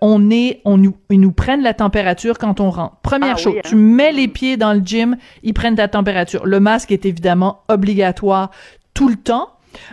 on 0.01 0.29
est, 0.29 0.61
on 0.65 0.77
nous, 0.77 0.95
ils 1.09 1.19
nous 1.19 1.31
prennent 1.31 1.63
la 1.63 1.73
température 1.73 2.37
quand 2.37 2.59
on 2.59 2.69
rentre. 2.69 2.97
Première 3.01 3.35
ah 3.35 3.41
chose, 3.41 3.55
tu 3.63 3.75
hein. 3.75 3.77
mets 3.77 4.11
les 4.11 4.27
pieds 4.27 4.57
dans 4.57 4.73
le 4.73 4.81
gym, 4.83 5.17
ils 5.43 5.53
prennent 5.53 5.75
ta 5.75 5.87
température. 5.87 6.45
Le 6.45 6.59
masque 6.59 6.91
est 6.91 7.05
évidemment 7.05 7.61
obligatoire 7.67 8.51
tout 8.93 9.09
le 9.09 9.15
temps. 9.15 9.49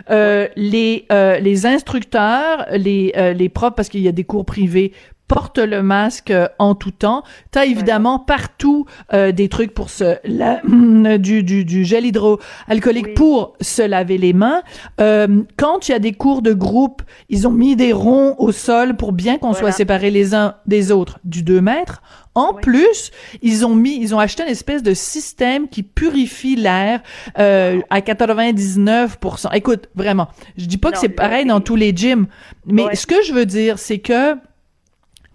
les 0.09 1.07
les 1.09 1.65
instructeurs, 1.65 2.67
les 2.71 3.33
les 3.35 3.49
profs 3.49 3.73
parce 3.75 3.89
qu'il 3.89 4.01
y 4.01 4.07
a 4.07 4.11
des 4.11 4.25
cours 4.25 4.45
privés 4.45 4.93
porte 5.27 5.59
le 5.59 5.81
masque 5.83 6.31
euh, 6.31 6.47
en 6.59 6.75
tout 6.75 6.91
temps. 6.91 7.23
T'as 7.51 7.65
évidemment 7.65 8.19
partout 8.19 8.85
euh, 9.13 9.31
des 9.31 9.49
trucs 9.49 9.73
pour 9.73 9.89
se 9.89 10.17
la, 10.23 10.61
du, 11.17 11.43
du, 11.43 11.65
du 11.65 11.85
gel 11.85 12.05
hydroalcoolique 12.05 13.13
pour 13.13 13.53
se 13.61 13.81
laver 13.81 14.17
les 14.17 14.33
mains. 14.33 14.61
Euh, 14.99 15.43
quand 15.57 15.87
il 15.87 15.91
y 15.91 15.95
a 15.95 15.99
des 15.99 16.13
cours 16.13 16.41
de 16.41 16.53
groupe, 16.53 17.01
ils 17.29 17.47
ont 17.47 17.51
mis 17.51 17.75
des 17.75 17.93
ronds 17.93 18.35
au 18.37 18.51
sol 18.51 18.95
pour 18.95 19.11
bien 19.11 19.37
qu'on 19.37 19.53
soit 19.53 19.71
séparés 19.71 20.11
les 20.11 20.33
uns 20.33 20.55
des 20.65 20.91
autres 20.91 21.19
du 21.23 21.43
2 21.43 21.61
mètres. 21.61 22.01
En 22.35 22.53
plus, 22.53 23.09
ils 23.41 23.65
ont 23.65 23.73
mis, 23.73 23.99
ils 23.99 24.13
ont 24.13 24.19
acheté 24.19 24.43
une 24.43 24.49
espèce 24.49 24.83
de 24.83 24.93
système 24.93 25.67
qui 25.67 25.81
purifie 25.81 26.55
l'air 26.55 27.01
euh, 27.39 27.81
à 27.89 28.01
99%. 28.01 29.55
Écoute, 29.55 29.89
vraiment, 29.95 30.27
je 30.55 30.65
dis 30.65 30.77
pas 30.77 30.91
que 30.91 30.99
c'est 30.99 31.09
pareil 31.09 31.45
dans 31.45 31.61
tous 31.61 31.75
les 31.75 31.95
gyms, 31.95 32.27
mais 32.67 32.95
ce 32.95 33.07
que 33.07 33.23
je 33.23 33.33
veux 33.33 33.47
dire, 33.47 33.79
c'est 33.79 33.97
que 33.97 34.35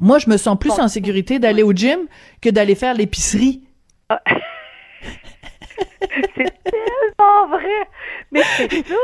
moi, 0.03 0.19
je 0.19 0.29
me 0.29 0.37
sens 0.37 0.59
plus 0.59 0.73
en 0.73 0.89
sécurité 0.89 1.39
d'aller 1.39 1.63
au 1.63 1.73
gym 1.73 2.01
que 2.41 2.51
d'aller 2.51 2.75
faire 2.75 2.93
l'épicerie. 2.95 3.63
Ah. 4.09 4.21
c'est 6.37 6.53
tellement 6.65 7.47
vrai. 7.49 7.89
Mais 8.31 8.43
c'est 8.57 8.71
ça, 8.87 8.95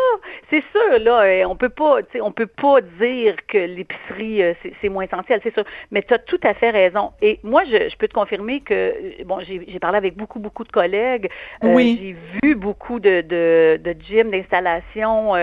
c'est 0.51 0.65
sûr 0.73 0.99
là, 1.01 1.23
euh, 1.23 1.45
on 1.45 1.57
peut 1.57 1.69
pas, 1.69 1.99
on 2.21 2.33
peut 2.33 2.47
pas 2.47 2.81
dire 2.81 3.37
que 3.47 3.59
l'épicerie 3.59 4.43
euh, 4.43 4.55
c'est 4.81 4.89
moins 4.89 5.05
essentiel, 5.05 5.41
c'est 5.43 5.53
sûr. 5.53 5.65
Mais 5.91 6.03
tu 6.03 6.15
as 6.15 6.19
tout 6.19 6.41
à 6.43 6.55
fait 6.55 6.71
raison. 6.71 7.13
Et 7.21 7.39
moi, 7.43 7.63
je, 7.65 7.95
peux 7.97 8.09
te 8.09 8.15
confirmer 8.15 8.61
que 8.61 8.75
euh, 8.75 9.25
bon, 9.25 9.41
j'ai 9.41 9.79
parlé 9.81 9.99
avec 9.99 10.17
beaucoup 10.17 10.39
beaucoup 10.39 10.65
de 10.65 10.73
collègues. 10.73 11.29
oui. 11.63 11.99
J'ai 12.01 12.17
vu 12.43 12.55
beaucoup 12.55 13.01
de 13.01 13.21
de, 13.21 13.81
de 13.83 13.97
gyms, 14.01 14.31
d'installations. 14.31 15.35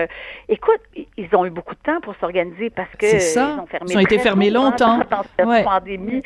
écoute, 0.48 0.80
ils 1.16 1.28
ont 1.34 1.44
eu 1.44 1.50
beaucoup 1.50 1.74
de 1.74 1.80
temps 1.80 2.00
pour 2.00 2.14
s'organiser 2.16 2.70
parce 2.70 2.90
que 2.98 3.06
ils 3.06 3.60
ont 3.60 3.66
fermé. 3.66 3.90
Ils 3.90 3.96
ont 3.96 4.00
été 4.00 4.18
fermés 4.18 4.50
longtemps. 4.50 5.00
Ouais. 5.46 5.62
pandémie. 5.64 6.22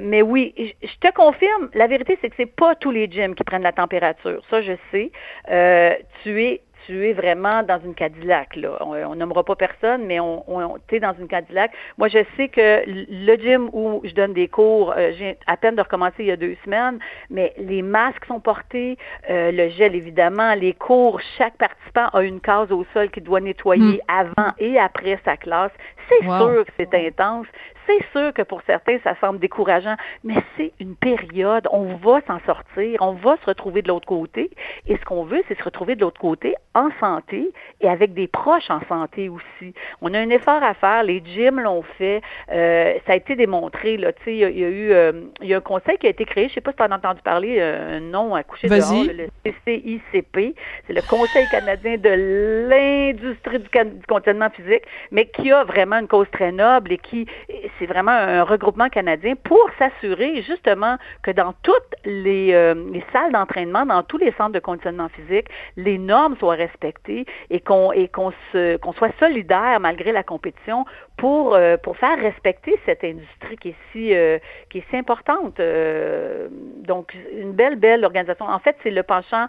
mais 0.00 0.22
oui, 0.22 0.54
je 0.82 1.08
te 1.08 1.12
confirme, 1.14 1.68
la 1.74 1.86
vérité 1.86 2.18
c'est 2.20 2.30
que 2.30 2.34
c'est 2.36 2.46
pas 2.46 2.74
tous 2.74 2.90
les 2.90 3.08
gyms 3.10 3.34
qui 3.34 3.44
prennent 3.44 3.62
la 3.62 3.72
température. 3.72 4.42
Ça, 4.50 4.62
je 4.62 4.72
sais. 4.90 5.10
Euh, 5.50 5.94
tu 6.22 6.42
es 6.42 6.62
tu 6.86 7.06
es 7.06 7.12
vraiment 7.12 7.62
dans 7.62 7.80
une 7.80 7.94
Cadillac. 7.94 8.54
Là. 8.56 8.78
On 8.80 9.14
nommera 9.14 9.44
pas 9.44 9.56
personne, 9.56 10.04
mais 10.06 10.20
on, 10.20 10.44
on 10.48 10.78
tu 10.86 10.96
es 10.96 11.00
dans 11.00 11.14
une 11.18 11.26
Cadillac. 11.26 11.72
Moi, 11.98 12.08
je 12.08 12.18
sais 12.36 12.48
que 12.48 12.84
le 12.86 13.36
gym 13.36 13.68
où 13.72 14.00
je 14.04 14.14
donne 14.14 14.32
des 14.32 14.48
cours, 14.48 14.94
euh, 14.96 15.12
j'ai 15.18 15.36
à 15.46 15.56
peine 15.56 15.74
de 15.74 15.82
recommencer 15.82 16.14
il 16.20 16.26
y 16.26 16.30
a 16.30 16.36
deux 16.36 16.56
semaines, 16.64 16.98
mais 17.28 17.52
les 17.58 17.82
masques 17.82 18.24
sont 18.26 18.40
portés, 18.40 18.96
euh, 19.30 19.50
le 19.50 19.68
gel 19.70 19.94
évidemment, 19.94 20.54
les 20.54 20.74
cours, 20.74 21.20
chaque 21.38 21.56
participant 21.56 22.06
a 22.12 22.22
une 22.22 22.40
case 22.40 22.70
au 22.70 22.84
sol 22.94 23.10
qu'il 23.10 23.24
doit 23.24 23.40
nettoyer 23.40 23.96
hmm. 23.96 24.00
avant 24.08 24.52
et 24.58 24.78
après 24.78 25.18
sa 25.24 25.36
classe. 25.36 25.72
C'est 26.08 26.24
sûr 26.24 26.64
que 26.64 26.72
c'est 26.78 26.94
intense. 26.94 27.46
C'est 27.86 28.04
sûr 28.10 28.32
que 28.32 28.42
pour 28.42 28.62
certains, 28.66 28.98
ça 29.04 29.14
semble 29.20 29.38
décourageant, 29.38 29.94
mais 30.24 30.34
c'est 30.56 30.72
une 30.80 30.96
période. 30.96 31.68
On 31.70 31.94
va 31.96 32.20
s'en 32.26 32.40
sortir, 32.40 33.00
on 33.00 33.12
va 33.12 33.36
se 33.36 33.46
retrouver 33.46 33.82
de 33.82 33.88
l'autre 33.88 34.06
côté. 34.06 34.50
Et 34.88 34.96
ce 34.96 35.04
qu'on 35.04 35.22
veut, 35.22 35.42
c'est 35.46 35.56
se 35.56 35.62
retrouver 35.62 35.94
de 35.94 36.00
l'autre 36.00 36.20
côté 36.20 36.56
en 36.74 36.88
santé 36.98 37.52
et 37.80 37.88
avec 37.88 38.12
des 38.12 38.26
proches 38.26 38.70
en 38.70 38.80
santé 38.88 39.28
aussi. 39.28 39.72
On 40.02 40.12
a 40.14 40.18
un 40.18 40.30
effort 40.30 40.62
à 40.62 40.74
faire. 40.74 41.04
Les 41.04 41.22
gyms 41.24 41.60
l'ont 41.60 41.82
fait. 41.82 42.22
Euh, 42.52 42.94
ça 43.06 43.12
a 43.12 43.16
été 43.16 43.36
démontré. 43.36 43.96
Là, 43.96 44.10
il 44.26 44.34
y, 44.34 44.44
a, 44.44 44.50
il 44.50 44.58
y 44.58 44.64
a 44.64 44.68
eu 44.68 44.92
euh, 44.92 45.12
il 45.40 45.48
y 45.48 45.54
a 45.54 45.58
un 45.58 45.60
conseil 45.60 45.96
qui 45.98 46.08
a 46.08 46.10
été 46.10 46.24
créé. 46.24 46.44
Je 46.44 46.50
ne 46.50 46.54
sais 46.54 46.60
pas 46.60 46.72
si 46.72 46.78
tu 46.78 46.82
en 46.82 46.90
as 46.90 46.96
entendu 46.96 47.22
parler. 47.22 47.56
Euh, 47.60 47.98
un 47.98 48.00
nom 48.00 48.34
à 48.34 48.42
coucher 48.42 48.68
dehors. 48.68 49.04
Le 49.04 49.28
CCICP. 49.44 50.56
C'est 50.86 50.92
le 50.92 51.02
Conseil 51.08 51.46
canadien 51.50 51.96
de 51.98 52.68
l'industrie 52.68 53.58
du, 53.60 53.68
du 53.68 54.06
conditionnement 54.06 54.50
physique, 54.50 54.82
mais 55.12 55.26
qui 55.26 55.52
a 55.52 55.64
vraiment 55.64 55.95
une 55.98 56.08
cause 56.08 56.30
très 56.32 56.52
noble 56.52 56.92
et 56.92 56.98
qui 56.98 57.26
c'est 57.78 57.86
vraiment 57.86 58.12
un 58.12 58.42
regroupement 58.42 58.88
canadien 58.88 59.34
pour 59.42 59.68
s'assurer 59.78 60.42
justement 60.42 60.96
que 61.22 61.30
dans 61.30 61.54
toutes 61.62 61.94
les, 62.04 62.52
euh, 62.54 62.74
les 62.92 63.04
salles 63.12 63.32
d'entraînement, 63.32 63.86
dans 63.86 64.02
tous 64.02 64.18
les 64.18 64.32
centres 64.32 64.52
de 64.52 64.60
conditionnement 64.60 65.08
physique, 65.08 65.46
les 65.76 65.98
normes 65.98 66.36
soient 66.38 66.54
respectées 66.54 67.26
et 67.50 67.60
qu'on 67.60 67.92
qu'on 68.10 68.92
soit 68.92 69.18
solidaire 69.18 69.78
malgré 69.80 70.12
la 70.12 70.22
compétition 70.22 70.84
pour 71.16 71.54
euh, 71.54 71.76
pour 71.76 71.96
faire 71.96 72.18
respecter 72.18 72.78
cette 72.84 73.02
industrie 73.04 73.56
qui 73.56 73.68
est 73.70 73.74
si 73.92 74.14
euh, 74.14 74.38
qui 74.70 74.78
est 74.78 74.84
si 74.90 74.96
importante. 74.96 75.60
donc 76.90 77.16
une 77.32 77.52
belle 77.52 77.76
belle 77.76 78.04
organisation. 78.04 78.46
En 78.46 78.58
fait, 78.58 78.76
c'est 78.82 78.90
le 78.90 79.02
penchant 79.02 79.46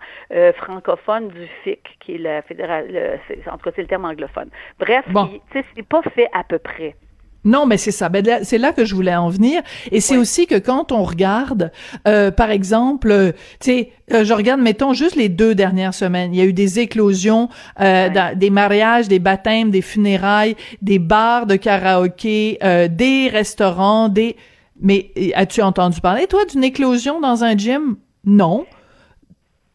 francophone 0.56 1.30
du 1.30 1.48
FIC 1.64 1.82
qui 2.00 2.16
est 2.16 2.20
la 2.20 2.42
fédérale. 2.42 3.20
en 3.52 3.58
tout 3.58 3.66
cas, 3.66 3.72
c'est 3.76 3.82
le 3.82 3.88
terme 3.88 4.06
anglophone. 4.06 4.50
Bref, 4.80 5.06
bon. 5.10 5.30
c'est 5.54 5.88
pas 5.88 6.02
fait 6.16 6.30
à 6.34 6.44
peu 6.44 6.60
près. 6.60 6.96
Non, 7.44 7.66
mais 7.66 7.78
c'est 7.78 7.92
ça. 7.92 8.10
Ben, 8.10 8.26
c'est 8.44 8.58
là 8.58 8.74
que 8.74 8.84
je 8.84 8.94
voulais 8.94 9.16
en 9.16 9.30
venir. 9.30 9.62
Et 9.92 10.02
c'est 10.02 10.18
aussi 10.18 10.48
que 10.48 10.58
quand 10.58 10.92
on 10.92 11.04
regarde, 11.04 11.72
euh, 12.08 12.30
par 12.32 12.52
exemple, 12.52 13.10
euh, 13.12 13.32
tu 13.60 13.72
sais, 13.72 13.92
euh, 14.12 14.24
je 14.26 14.34
regarde, 14.34 14.60
mettons 14.60 14.94
juste 14.94 15.16
les 15.16 15.30
deux 15.30 15.56
dernières 15.56 15.94
semaines. 15.94 16.34
Il 16.34 16.38
y 16.38 16.42
a 16.42 16.46
eu 16.46 16.54
des 16.54 16.80
éclosions, 16.80 17.50
des 17.80 18.50
mariages, 18.50 19.08
des 19.08 19.20
baptêmes, 19.20 19.72
des 19.72 19.82
funérailles, 19.82 20.56
des 20.82 21.00
bars 21.00 21.46
de 21.46 21.56
karaoké, 21.56 22.60
des 22.92 23.30
restaurants, 23.30 24.10
des. 24.10 24.36
Mais 24.80 25.12
as-tu 25.34 25.62
entendu 25.62 26.02
parler 26.02 26.28
toi 26.28 26.46
d'une 26.46 26.64
éclosion 26.64 27.20
dans 27.20 27.44
un 27.44 27.58
gym? 27.58 27.96
Non. 28.26 28.66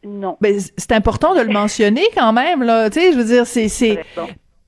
Non. 0.05 0.37
Mais 0.41 0.59
c'est 0.77 0.93
important 0.93 1.35
de 1.35 1.41
le 1.41 1.53
mentionner 1.53 2.05
quand 2.15 2.33
même 2.33 2.63
là. 2.63 2.91
Tu 2.91 3.01
sais, 3.01 3.13
je 3.13 3.19
veux 3.19 3.25
dire, 3.25 3.47
c'est 3.47 3.69
c'est. 3.69 4.05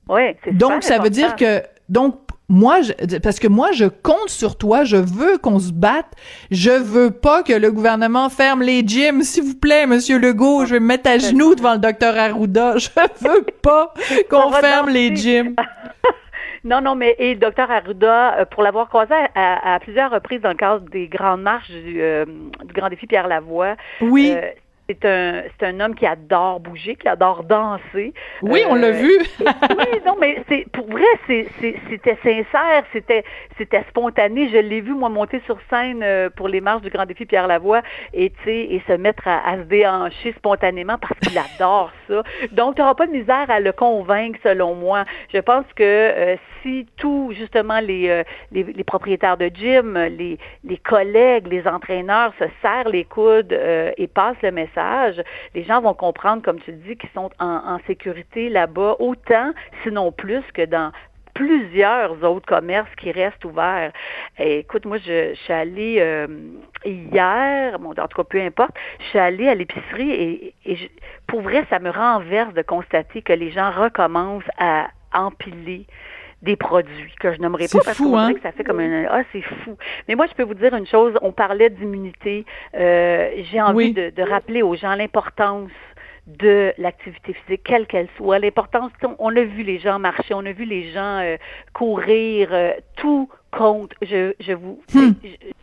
Ouais, 0.08 0.36
Donc 0.52 0.82
ça 0.82 0.98
veut 0.98 1.10
dire 1.10 1.34
que 1.36 1.62
donc 1.88 2.23
moi, 2.48 2.82
je, 2.82 3.18
parce 3.18 3.40
que 3.40 3.48
moi, 3.48 3.72
je 3.72 3.86
compte 3.86 4.28
sur 4.28 4.58
toi, 4.58 4.84
je 4.84 4.96
veux 4.96 5.38
qu'on 5.38 5.58
se 5.58 5.72
batte, 5.72 6.12
je 6.50 6.70
veux 6.70 7.10
pas 7.10 7.42
que 7.42 7.54
le 7.54 7.72
gouvernement 7.72 8.28
ferme 8.28 8.62
les 8.62 8.86
gyms, 8.86 9.22
s'il 9.22 9.44
vous 9.44 9.58
plaît, 9.58 9.86
Monsieur 9.86 10.18
Legault, 10.18 10.66
je 10.66 10.74
vais 10.74 10.80
me 10.80 10.86
mettre 10.86 11.08
à 11.08 11.18
genoux 11.18 11.54
devant 11.54 11.72
le 11.72 11.78
docteur 11.78 12.16
Arruda, 12.16 12.76
je 12.76 12.88
veux 13.20 13.46
pas 13.62 13.94
qu'on 14.30 14.52
ferme 14.52 14.90
les 14.90 15.14
gyms. 15.14 15.54
Non, 16.64 16.80
non, 16.80 16.94
mais 16.94 17.14
et 17.18 17.34
le 17.34 17.40
docteur 17.40 17.70
Arruda, 17.70 18.38
euh, 18.38 18.44
pour 18.46 18.62
l'avoir 18.62 18.88
croisé 18.88 19.12
à, 19.34 19.78
plusieurs 19.82 20.10
reprises 20.10 20.40
dans 20.40 20.48
le 20.48 20.54
cadre 20.54 20.88
des 20.88 21.08
grandes 21.08 21.42
marches 21.42 21.70
du, 21.70 22.00
euh, 22.00 22.24
du 22.24 22.72
Grand 22.72 22.88
Défi 22.88 23.06
Pierre 23.06 23.28
Lavoie, 23.28 23.76
oui. 24.00 24.32
Euh, 24.34 24.48
c'est 24.88 25.04
un, 25.06 25.42
c'est 25.58 25.66
un 25.66 25.80
homme 25.80 25.94
qui 25.94 26.04
adore 26.04 26.60
bouger, 26.60 26.96
qui 26.96 27.08
adore 27.08 27.44
danser. 27.44 28.12
Oui, 28.42 28.62
on 28.68 28.74
l'a 28.74 28.88
euh, 28.88 28.92
vu. 28.92 29.18
oui, 29.40 30.00
non, 30.04 30.16
mais 30.20 30.42
c'est 30.48 30.66
pour 30.72 30.86
vrai, 30.86 31.04
c'est, 31.26 31.46
c'était 31.88 32.18
sincère, 32.22 32.84
c'était, 32.92 33.24
c'était 33.56 33.82
spontané. 33.88 34.50
Je 34.50 34.58
l'ai 34.58 34.82
vu 34.82 34.92
moi 34.92 35.08
monter 35.08 35.40
sur 35.46 35.58
scène 35.70 36.02
euh, 36.02 36.28
pour 36.28 36.48
les 36.48 36.60
marches 36.60 36.82
du 36.82 36.90
Grand 36.90 37.06
Défi 37.06 37.24
Pierre 37.24 37.46
Lavoie 37.46 37.80
et 38.12 38.30
tu 38.30 38.36
sais, 38.44 38.58
et 38.70 38.82
se 38.86 38.92
mettre 38.92 39.26
à, 39.26 39.56
se 39.56 39.62
déhancher 39.62 40.34
spontanément 40.36 40.98
parce 40.98 41.18
qu'il 41.20 41.38
adore 41.38 41.90
ça. 42.08 42.22
Donc, 42.52 42.74
tu 42.74 42.82
n'auras 42.82 42.94
pas 42.94 43.06
de 43.06 43.12
misère 43.12 43.50
à 43.50 43.60
le 43.60 43.72
convaincre, 43.72 44.38
selon 44.42 44.74
moi. 44.74 45.04
Je 45.32 45.38
pense 45.38 45.64
que 45.74 45.82
euh, 45.82 46.36
si 46.62 46.86
tous 46.98 47.32
justement 47.32 47.80
les, 47.80 48.22
les, 48.52 48.62
les, 48.64 48.84
propriétaires 48.84 49.36
de 49.36 49.46
gym, 49.46 49.96
les, 49.96 50.38
les 50.64 50.76
collègues, 50.76 51.46
les 51.46 51.66
entraîneurs 51.66 52.32
se 52.38 52.44
serrent 52.60 52.88
les 52.88 53.04
coudes 53.04 53.52
et 53.52 54.06
passent 54.06 54.40
le 54.42 54.50
message 54.50 54.73
les 55.54 55.64
gens 55.64 55.80
vont 55.80 55.94
comprendre, 55.94 56.42
comme 56.42 56.60
tu 56.60 56.72
dis, 56.72 56.96
qu'ils 56.96 57.10
sont 57.10 57.30
en, 57.38 57.78
sécurité 57.86 58.48
là-bas, 58.48 58.96
autant, 58.98 59.52
sinon 59.82 60.12
plus, 60.12 60.42
que 60.52 60.64
dans 60.64 60.92
plusieurs 61.34 62.22
autres 62.22 62.46
commerces 62.46 62.94
qui 62.96 63.10
restent 63.10 63.44
ouverts. 63.44 63.92
écoute, 64.38 64.84
moi, 64.84 64.98
je, 64.98 65.34
suis 65.34 65.52
allée 65.52 65.96
euh, 65.98 66.28
hier, 66.84 67.78
bon, 67.80 67.90
en 67.90 68.08
tout 68.08 68.16
cas, 68.16 68.24
peu 68.24 68.40
importe, 68.40 68.74
je 69.00 69.04
suis 69.06 69.18
allée 69.18 69.48
à 69.48 69.54
l'épicerie 69.54 70.54
et, 70.64 70.90
pour 71.26 71.42
vrai, 71.42 71.64
ça 71.70 71.80
me 71.80 71.90
renverse 71.90 72.54
de 72.54 72.62
constater 72.62 73.22
que 73.22 73.32
les 73.32 73.50
gens 73.50 73.72
recommencent 73.72 74.44
à 74.58 74.88
empiler 75.12 75.86
des 76.44 76.56
produits 76.56 77.14
que 77.18 77.32
je 77.32 77.40
n'aimerais 77.40 77.68
pas 77.68 77.80
parce 77.84 77.96
fou, 77.96 78.16
hein? 78.16 78.34
que 78.34 78.40
ça 78.40 78.52
fait 78.52 78.64
comme 78.64 78.80
un 78.80 79.06
ah 79.10 79.22
c'est 79.32 79.40
fou. 79.40 79.76
Mais 80.08 80.14
moi 80.14 80.26
je 80.26 80.34
peux 80.34 80.42
vous 80.42 80.54
dire 80.54 80.74
une 80.74 80.86
chose, 80.86 81.14
on 81.22 81.32
parlait 81.32 81.70
d'immunité, 81.70 82.44
euh, 82.74 83.30
j'ai 83.50 83.60
envie 83.60 83.92
de, 83.92 84.22
rappeler 84.22 84.62
aux 84.62 84.74
gens 84.74 84.94
l'importance 84.94 85.70
de 86.26 86.72
l'activité 86.78 87.34
physique, 87.34 87.62
quelle 87.64 87.86
qu'elle 87.86 88.08
soit. 88.16 88.38
L'importance, 88.38 88.90
on 89.18 89.36
a 89.36 89.42
vu 89.42 89.62
les 89.62 89.78
gens 89.78 89.98
marcher, 89.98 90.32
on 90.32 90.46
a 90.46 90.52
vu 90.52 90.64
les 90.64 90.90
gens 90.90 91.18
euh, 91.20 91.36
courir, 91.74 92.48
euh, 92.52 92.72
tout 92.96 93.28
compte. 93.50 93.92
Je, 94.00 94.32
je 94.40 94.52
vous, 94.54 94.82
hmm. 94.94 95.12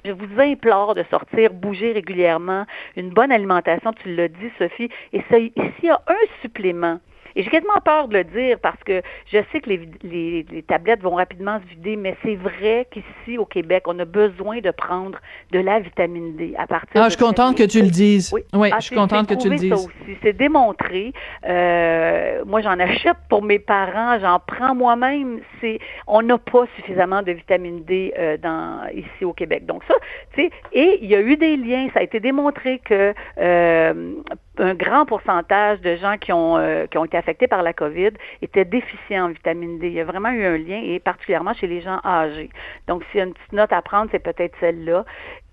je, 0.06 0.12
vous 0.12 0.40
implore 0.40 0.94
de 0.94 1.04
sortir, 1.10 1.52
bouger 1.52 1.94
régulièrement, 1.94 2.66
une 2.96 3.10
bonne 3.10 3.32
alimentation, 3.32 3.92
tu 3.94 4.16
l'as 4.16 4.28
dit, 4.28 4.52
Sophie. 4.60 4.90
Et 5.14 5.22
ça, 5.32 5.38
s'il 5.38 5.86
y 5.86 5.90
a 5.90 6.02
un 6.08 6.42
supplément 6.44 7.00
et 7.36 7.44
j'ai 7.44 7.50
quasiment 7.50 7.80
peur 7.84 8.08
de 8.08 8.18
le 8.18 8.24
dire 8.24 8.60
parce 8.60 8.82
que 8.84 9.02
je 9.32 9.40
sais 9.52 9.62
que 9.62 9.70
les, 9.70 9.90
les, 10.04 10.46
les 10.52 10.64
tablettes 10.64 11.02
vont 11.02 11.16
rapidement 11.16 11.60
se 11.60 11.76
vider, 11.76 11.96
mais 11.96 12.16
c'est 12.24 12.36
vrai 12.36 12.88
qu'ici 12.92 13.38
au 13.38 13.46
Québec, 13.46 13.84
on 13.88 13.98
a 14.00 14.06
besoin 14.06 14.60
de 14.60 14.72
prendre 14.72 15.20
de 15.52 15.60
la 15.60 15.80
vitamine 15.80 16.36
D 16.36 16.54
à 16.58 16.68
partir. 16.68 17.02
Ah, 17.02 17.06
je 17.06 17.16
suis 17.16 17.24
contente 17.24 17.58
que 17.58 17.64
tu 17.64 17.82
le 17.82 17.90
dises. 17.90 18.32
Oui, 18.34 18.42
oui 18.54 18.70
ah, 18.72 18.78
je 18.80 18.86
suis 18.88 18.96
contente 18.96 19.28
que 19.28 19.36
tu 19.36 19.50
le 19.50 19.56
dises. 19.56 19.90
C'est 20.22 20.34
démontré. 20.34 21.14
Euh, 21.48 22.44
moi, 22.46 22.62
j'en 22.62 22.80
achète 22.80 23.18
pour 23.30 23.44
mes 23.44 23.60
parents, 23.60 24.20
j'en 24.20 24.40
prends 24.40 24.76
moi-même. 24.76 25.40
C'est, 25.60 25.80
on 26.08 26.22
n'a 26.22 26.38
pas 26.38 26.66
suffisamment 26.76 27.22
de 27.22 27.32
vitamine 27.32 27.84
D 27.84 28.14
euh, 28.18 28.38
dans 28.38 28.88
ici 28.94 29.26
au 29.26 29.34
Québec. 29.34 29.66
Donc 29.66 29.84
ça, 29.88 29.96
tu 30.34 30.44
sais, 30.44 30.52
et 30.74 31.00
il 31.02 31.10
y 31.10 31.16
a 31.16 31.22
eu 31.22 31.38
des 31.38 31.58
liens. 31.58 31.90
Ça 31.94 32.00
a 32.00 32.04
été 32.04 32.20
démontré 32.20 32.80
que 32.80 33.14
euh, 33.40 34.14
un 34.62 34.76
grand 34.76 35.06
pourcentage 35.06 35.82
de 35.82 35.96
gens 35.96 36.18
qui 36.18 36.32
ont, 36.32 36.58
euh, 36.58 36.86
qui 36.86 36.98
ont 36.98 37.06
été 37.06 37.18
affectés 37.18 37.48
par 37.48 37.64
la 37.64 37.74
COVID 37.74 38.12
étaient 38.44 38.64
déficients 38.64 39.26
en 39.26 39.30
vitamine 39.30 39.80
D. 39.80 39.88
Il 39.88 39.94
y 39.94 40.00
a 40.00 40.06
vraiment 40.06 40.30
eu 40.30 40.46
un 40.46 40.58
lien, 40.58 40.82
et 40.84 41.00
particulièrement 41.00 41.54
chez 41.54 41.68
les 41.68 41.82
gens 41.82 42.00
âgés. 42.06 42.50
Donc, 42.88 43.04
s'il 43.10 43.20
y 43.20 43.22
a 43.22 43.26
une 43.26 43.34
petite 43.34 43.54
note 43.54 43.74
à 43.74 43.82
prendre, 43.82 44.10
c'est 44.12 44.20
peut-être 44.20 44.56
celle-là. 44.60 45.04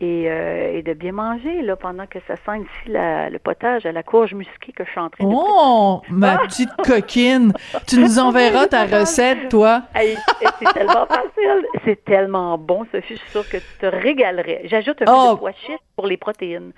Et, 0.01 0.31
euh, 0.31 0.79
et, 0.79 0.83
de 0.83 0.93
bien 0.93 1.11
manger, 1.11 1.61
là, 1.63 1.75
pendant 1.75 2.07
que 2.07 2.21
ça 2.29 2.37
sent 2.37 2.61
ici 2.61 2.93
le 2.93 3.37
potage 3.39 3.85
à 3.85 3.91
la 3.91 4.05
courge 4.05 4.33
musquée 4.33 4.71
que 4.71 4.85
je 4.85 4.91
suis 4.91 5.01
en 5.01 5.11
train 5.11 5.25
de 5.25 5.35
Oh, 5.35 6.03
ma 6.09 6.35
ah! 6.35 6.39
petite 6.47 6.71
coquine! 6.85 7.53
Tu 7.89 7.99
nous 7.99 8.19
enverras 8.21 8.69
ta 8.69 8.85
recette, 8.85 9.49
toi? 9.49 9.83
c'est 9.97 10.73
tellement 10.73 11.07
facile. 11.07 11.67
C'est 11.85 12.05
tellement 12.05 12.59
bon, 12.59 12.87
Sophie. 12.93 13.15
Je 13.15 13.21
suis 13.21 13.31
sûre 13.31 13.49
que 13.49 13.57
tu 13.57 13.79
te 13.81 13.87
régalerais. 13.87 14.63
J'ajoute 14.67 15.03
un 15.03 15.07
peu 15.07 15.11
de 15.11 15.33
oh! 15.33 15.37
pois 15.37 15.53
chiche 15.53 15.81
pour 15.97 16.07
les 16.07 16.17
protéines. 16.17 16.71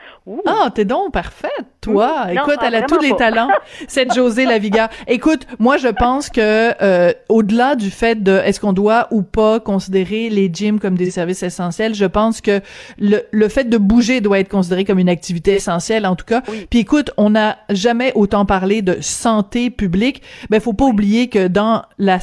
Ah, 0.47 0.71
t'es 0.75 0.87
donc 0.87 1.13
parfaite, 1.13 1.67
toi. 1.83 2.29
Écoute, 2.33 2.57
elle 2.63 2.75
a 2.75 2.83
tous 2.83 3.01
les 3.01 3.15
talents, 3.17 3.51
cette 3.87 4.15
Josée 4.15 4.47
Laviga. 4.47 4.89
Écoute, 5.09 5.47
moi, 5.59 5.77
je 5.77 5.89
pense 5.89 6.31
que 6.31 6.73
euh, 6.83 7.13
au-delà 7.29 7.75
du 7.75 7.91
fait 7.91 8.23
de 8.23 8.33
est-ce 8.33 8.61
qu'on 8.61 8.73
doit 8.73 9.09
ou 9.11 9.21
pas 9.23 9.61
considérer 9.61 10.31
les 10.31 10.51
gyms 10.51 10.81
comme 10.81 10.97
des 10.97 11.11
services 11.11 11.43
essentiels, 11.43 11.95
je 11.95 12.07
pense 12.07 12.41
que 12.41 12.63
le, 12.99 13.10
le 13.31 13.49
fait 13.49 13.65
de 13.65 13.79
bouger 13.79 14.21
doit 14.21 14.39
être 14.39 14.49
considéré 14.49 14.85
comme 14.85 14.99
une 14.99 15.09
activité 15.09 15.55
essentielle, 15.55 16.07
en 16.07 16.17
tout 16.17 16.25
cas. 16.25 16.43
Puis 16.71 16.81
écoute, 16.81 17.11
on 17.17 17.31
n'a 17.31 17.59
jamais 17.69 18.13
autant 18.15 18.47
parlé 18.47 18.83
de 18.83 18.99
santé 19.01 19.71
publique. 19.71 20.23
Ben, 20.51 20.61
faut 20.61 20.73
pas 20.73 20.87
oublier 20.87 21.29
que 21.29 21.49
dans 21.49 21.83
la 21.99 22.19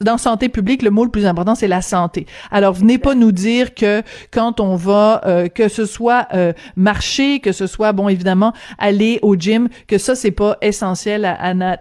dans 0.00 0.18
santé 0.18 0.48
publique, 0.48 0.82
le 0.82 0.90
mot 0.90 1.04
le 1.04 1.10
plus 1.10 1.26
important, 1.26 1.54
c'est 1.54 1.68
la 1.68 1.82
santé. 1.82 2.26
Alors, 2.50 2.72
venez 2.74 2.98
pas 2.98 3.14
nous 3.14 3.32
dire 3.32 3.74
que 3.74 4.02
quand 4.30 4.60
on 4.60 4.76
va, 4.76 5.22
euh, 5.26 5.48
que 5.48 5.68
ce 5.68 5.86
soit 5.86 6.28
euh, 6.34 6.52
marcher, 6.76 7.40
que 7.40 7.52
ce 7.52 7.66
soit, 7.66 7.92
bon, 7.92 8.08
évidemment, 8.08 8.52
aller 8.78 9.18
au 9.22 9.34
gym, 9.34 9.68
que 9.86 9.98
ça, 9.98 10.14
c'est 10.14 10.30
pas 10.30 10.56
essentiel 10.62 11.24
à, 11.24 11.34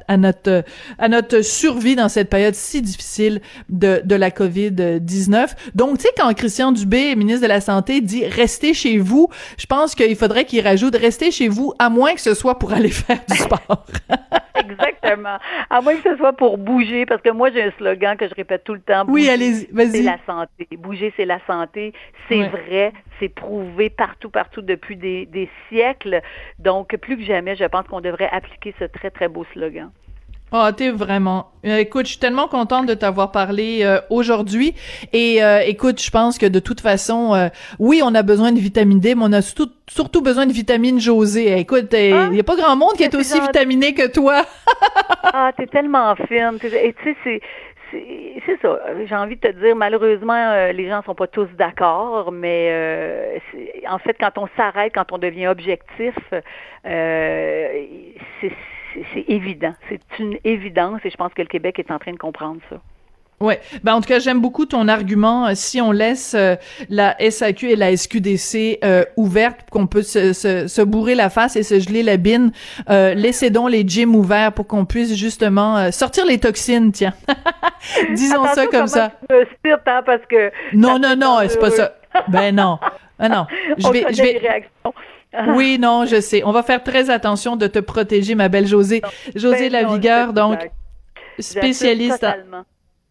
à, 0.08 0.18
notre, 0.18 0.64
à 0.98 1.10
notre 1.10 1.42
survie 1.42 1.96
dans 1.96 2.10
cette 2.10 2.30
période 2.30 2.56
si 2.56 2.82
difficile 2.82 3.42
de, 3.70 4.02
de 4.04 4.16
la 4.16 4.32
COVID-19. 4.32 5.50
Donc, 5.76 5.98
tu 5.98 6.04
sais, 6.04 6.10
quand 6.18 6.34
Christian 6.34 6.72
Dubé, 6.72 7.16
ministre 7.16 7.44
de 7.44 7.48
la 7.48 7.62
Santé, 7.62 8.02
dit 8.02 8.26
«restez 8.28 8.74
chez 8.74 8.98
vous», 8.98 9.30
je 9.58 9.66
pense 9.66 9.96
qu'il 9.96 10.16
faudrait 10.16 10.46
qu'il 10.46 10.62
rajoute 10.62 10.96
«restez 11.00 11.32
chez 11.32 11.48
vous», 11.48 11.74
à 11.80 11.90
moins 11.90 12.14
que 12.14 12.22
ce 12.22 12.34
soit 12.34 12.58
pour 12.58 12.74
aller 12.74 12.90
faire 12.92 13.20
du 13.30 13.38
sport. 13.38 13.86
Exactement. 14.60 15.38
À 15.70 15.82
moins 15.82 15.96
que 15.96 16.10
ce 16.10 16.18
soit 16.18 16.34
pour 16.34 16.58
bouger, 16.58 17.06
parce 17.06 17.22
que 17.22 17.30
moi, 17.30 17.52
j'ai 17.52 17.64
un 17.64 17.72
slogan 17.78 18.18
que 18.18 18.28
je 18.28 18.34
répète 18.34 18.64
tout 18.64 18.74
le 18.74 18.82
temps. 18.82 19.06
oui, 19.08 19.30
allez-y, 19.30 19.68
vas-y. 19.72 19.92
C'est 19.92 20.02
la 20.04 20.18
santé. 20.26 20.68
Bouger, 20.78 21.14
c'est 21.16 21.26
la 21.26 21.40
santé. 21.48 21.94
C'est 22.28 22.44
vrai, 22.48 22.94
c'est 23.20 23.30
prouvé 23.30 23.90
partout, 23.90 24.30
partout 24.30 24.62
depuis 24.62 24.96
des, 24.96 25.26
des 25.26 25.50
siècles. 25.70 26.22
Donc, 26.60 26.96
plus 26.98 27.18
que 27.18 27.24
jamais, 27.24 27.56
je 27.56 27.66
pense 27.66 27.88
qu'on 27.88 28.02
devrait 28.02 28.30
appliquer 28.32 28.74
ce 28.80 28.86
très, 28.86 29.12
très 29.12 29.28
beau 29.28 29.46
slogan. 29.54 29.92
Oh, 30.54 30.66
t'es 30.76 30.92
vraiment. 30.92 31.52
Euh, 31.66 31.78
écoute, 31.78 32.06
je 32.06 32.12
suis 32.12 32.20
tellement 32.20 32.48
contente 32.48 32.86
de 32.86 32.94
t'avoir 32.94 33.34
parlé 33.34 33.82
euh, 33.84 34.00
aujourd'hui. 34.10 34.74
Et 35.12 35.44
euh, 35.44 35.60
écoute, 35.66 36.02
je 36.02 36.10
pense 36.10 36.38
que 36.38 36.46
de 36.46 36.60
toute 36.60 36.80
façon, 36.80 37.50
oui, 37.80 38.02
on 38.04 38.16
a 38.16 38.24
besoin 38.24 38.54
de 38.54 38.60
vitamine 38.60 39.00
D, 39.00 39.16
mais 39.16 39.24
on 39.26 39.34
a 39.34 39.42
surtout, 39.42 39.72
surtout 39.88 40.22
besoin 40.22 40.46
de 40.46 40.54
vitamine 40.54 41.02
José. 41.02 41.60
Écoute, 41.60 41.92
il 41.92 42.14
ah, 42.14 42.30
y 42.32 42.40
a 42.40 42.44
pas 42.44 42.56
grand 42.56 42.78
monde 42.78 42.94
qui 42.94 43.04
est 43.04 43.14
aussi 43.16 43.40
vitaminé 43.42 43.94
que 43.94 44.10
toi. 44.10 44.46
ah, 45.24 45.52
t'es 45.58 45.68
tellement 45.68 46.16
fine. 46.16 46.58
Et 46.64 46.94
tu 46.94 47.14
sais, 47.14 47.18
c'est 47.24 47.42
c'est 48.46 48.62
ça. 48.62 48.80
J'ai 49.06 49.16
envie 49.16 49.38
de 49.38 49.42
te 49.42 49.52
dire, 49.60 49.76
malheureusement, 49.76 50.72
les 50.74 50.90
gens 50.90 51.02
sont 51.04 51.16
pas 51.16 51.28
tous 51.28 51.48
d'accord, 51.58 52.32
mais 52.32 53.42
en 53.90 53.98
fait, 53.98 54.16
quand 54.20 54.38
on 54.38 54.48
s'arrête, 54.56 54.94
quand 54.94 55.12
on 55.12 55.18
devient 55.18 55.48
objectif, 55.48 56.16
c'est 56.84 58.52
c'est 59.14 59.26
évident. 59.28 59.74
C'est 59.90 60.02
une 60.20 60.38
évidence 60.44 61.02
et 61.04 61.10
je 61.10 61.18
pense 61.18 61.34
que 61.34 61.42
le 61.42 61.48
Québec 61.48 61.80
est 61.80 61.92
en 61.92 62.00
train 62.00 62.14
de 62.14 62.18
comprendre 62.18 62.60
ça. 62.70 62.78
Ouais, 63.40 63.60
ben 63.84 63.94
en 63.94 64.02
tout 64.02 64.08
cas 64.08 64.18
j'aime 64.18 64.42
beaucoup 64.42 64.66
ton 64.66 64.88
argument. 64.88 65.54
Si 65.54 65.80
on 65.80 65.92
laisse 65.92 66.34
euh, 66.34 66.56
la 66.90 67.16
SAQ 67.20 67.70
et 67.70 67.76
la 67.76 67.96
SQDC 67.96 68.80
euh, 68.84 69.04
ouvertes, 69.16 69.70
qu'on 69.70 69.86
peut 69.86 70.02
se, 70.02 70.34
se, 70.34 70.82
bourrer 70.82 71.14
la 71.14 71.30
face 71.30 71.56
et 71.56 71.62
se 71.62 71.80
geler 71.80 72.02
la 72.02 72.18
bine, 72.18 72.52
euh, 72.90 73.14
laissez 73.14 73.52
donc 73.52 73.70
les 73.70 73.88
gyms 73.88 74.16
ouverts 74.16 74.54
pour 74.54 74.66
qu'on 74.66 74.86
puisse 74.86 75.16
justement 75.16 75.78
euh, 75.78 75.92
sortir 75.92 76.26
les 76.26 76.40
toxines. 76.40 76.92
Tiens, 76.92 77.14
disons 78.16 78.44
ça 78.46 78.66
comme 78.66 78.88
ça. 78.88 79.12
Hein, 79.30 80.02
parce 80.04 80.26
que 80.28 80.52
non 80.74 80.98
non 80.98 81.16
non, 81.16 81.38
c'est 81.48 81.60
pas 81.60 81.70
ça. 81.70 81.94
Ben 82.30 82.56
non, 82.56 82.80
ben 83.20 83.30
non. 83.30 83.46
Je 83.78 83.92
vais, 83.92 84.06
je 84.14 84.24
vais. 84.24 84.66
Oui, 85.50 85.78
non, 85.82 86.06
je 86.06 86.22
sais. 86.22 86.44
On 86.44 86.52
va 86.52 86.64
faire 86.64 86.84
très 86.84 87.10
attention 87.10 87.56
de 87.56 87.68
te 87.68 87.80
protéger, 87.80 88.36
ma 88.36 88.50
belle 88.50 88.68
Josée. 88.68 89.02
Josée 89.36 89.70
ben 89.70 89.84
Lavigueur, 89.84 90.34
donc 90.34 90.60
spécialiste. 91.40 92.26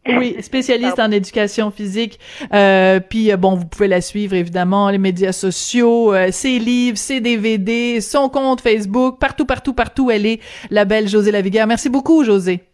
Oui, 0.08 0.36
spécialiste 0.40 0.98
en 0.98 1.10
éducation 1.12 1.70
physique. 1.70 2.18
Euh, 2.52 3.00
puis 3.00 3.32
euh, 3.32 3.36
bon, 3.36 3.54
vous 3.54 3.66
pouvez 3.66 3.88
la 3.88 4.00
suivre 4.00 4.34
évidemment 4.34 4.88
les 4.90 4.98
médias 4.98 5.32
sociaux, 5.32 6.14
euh, 6.14 6.28
ses 6.30 6.58
livres, 6.58 6.98
ses 6.98 7.20
DVD, 7.20 8.00
son 8.00 8.28
compte 8.28 8.60
Facebook, 8.60 9.18
partout, 9.18 9.46
partout, 9.46 9.72
partout. 9.72 10.10
Elle 10.10 10.26
est 10.26 10.40
la 10.70 10.84
belle 10.84 11.08
Josée 11.08 11.32
Lavigueur. 11.32 11.66
Merci 11.66 11.88
beaucoup, 11.88 12.24
Josée. 12.24 12.65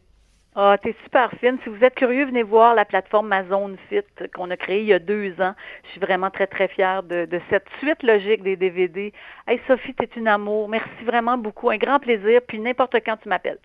Ah, 0.55 0.77
t'es 0.83 0.95
super 1.05 1.31
fine. 1.41 1.59
Si 1.63 1.69
vous 1.71 1.83
êtes 1.83 1.95
curieux, 1.95 2.27
venez 2.27 2.43
voir 2.43 2.75
la 2.75 2.85
plateforme 2.85 3.29
Mazone 3.29 3.77
Fit 3.89 4.03
qu'on 4.35 4.51
a 4.51 4.57
créée 4.57 4.81
il 4.81 4.87
y 4.87 4.93
a 4.93 4.99
deux 4.99 5.33
ans. 5.41 5.55
Je 5.85 5.89
suis 5.91 6.01
vraiment 6.01 6.31
très, 6.31 6.47
très 6.47 6.69
fière 6.69 7.03
de, 7.03 7.25
de 7.25 7.41
cette 7.49 7.67
suite 7.79 8.03
logique 8.03 8.43
des 8.43 8.57
DVD. 8.57 9.15
Hey, 9.47 9.61
Sophie, 9.67 9.95
t'es 9.95 10.11
une 10.15 10.29
amour. 10.29 10.69
Merci 10.69 11.05
vraiment 11.05 11.39
beaucoup. 11.39 11.71
Un 11.71 11.79
grand 11.79 11.99
plaisir. 12.01 12.41
Puis 12.47 12.59
n'importe 12.59 12.97
quand 13.05 13.17
tu 13.17 13.31
m'appelles. 13.31 13.59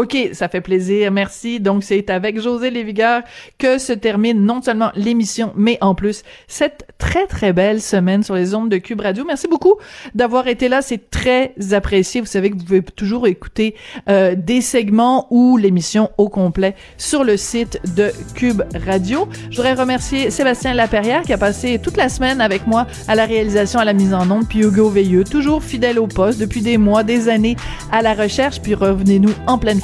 OK, 0.00 0.16
ça 0.32 0.48
fait 0.48 0.62
plaisir, 0.62 1.10
merci. 1.10 1.60
Donc, 1.60 1.84
c'est 1.84 2.08
avec 2.08 2.40
José 2.40 2.70
Lévigueur 2.70 3.20
que 3.58 3.76
se 3.76 3.92
termine 3.92 4.46
non 4.46 4.62
seulement 4.62 4.90
l'émission, 4.94 5.52
mais 5.56 5.76
en 5.82 5.94
plus 5.94 6.22
cette 6.48 6.86
très, 6.96 7.26
très 7.26 7.52
belle 7.52 7.82
semaine 7.82 8.22
sur 8.22 8.34
les 8.34 8.54
ondes 8.54 8.70
de 8.70 8.78
Cube 8.78 9.02
Radio. 9.02 9.26
Merci 9.26 9.46
beaucoup 9.46 9.74
d'avoir 10.14 10.48
été 10.48 10.70
là, 10.70 10.80
c'est 10.80 11.10
très 11.10 11.52
apprécié. 11.72 12.22
Vous 12.22 12.26
savez 12.26 12.48
que 12.48 12.56
vous 12.56 12.64
pouvez 12.64 12.82
toujours 12.82 13.26
écouter 13.26 13.74
euh, 14.08 14.34
des 14.34 14.62
segments 14.62 15.26
ou 15.28 15.58
l'émission 15.58 16.08
au 16.16 16.30
complet 16.30 16.76
sur 16.96 17.22
le 17.22 17.36
site 17.36 17.78
de 17.94 18.10
Cube 18.34 18.62
Radio. 18.86 19.28
Je 19.50 19.56
voudrais 19.56 19.74
remercier 19.74 20.30
Sébastien 20.30 20.72
Laperrière 20.72 21.24
qui 21.24 21.34
a 21.34 21.38
passé 21.38 21.78
toute 21.78 21.98
la 21.98 22.08
semaine 22.08 22.40
avec 22.40 22.66
moi 22.66 22.86
à 23.06 23.14
la 23.14 23.26
réalisation, 23.26 23.80
à 23.80 23.84
la 23.84 23.92
mise 23.92 24.14
en 24.14 24.30
onde, 24.30 24.48
puis 24.48 24.60
Hugo 24.60 24.88
Veilleux, 24.88 25.24
toujours 25.24 25.62
fidèle 25.62 25.98
au 25.98 26.06
poste 26.06 26.40
depuis 26.40 26.62
des 26.62 26.78
mois, 26.78 27.02
des 27.02 27.28
années 27.28 27.56
à 27.92 28.00
la 28.00 28.14
recherche, 28.14 28.62
puis 28.62 28.74
revenez-nous 28.74 29.34
en 29.46 29.58
pleine 29.58 29.80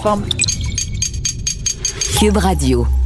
Cube 2.19 2.39
Radio. 2.39 3.06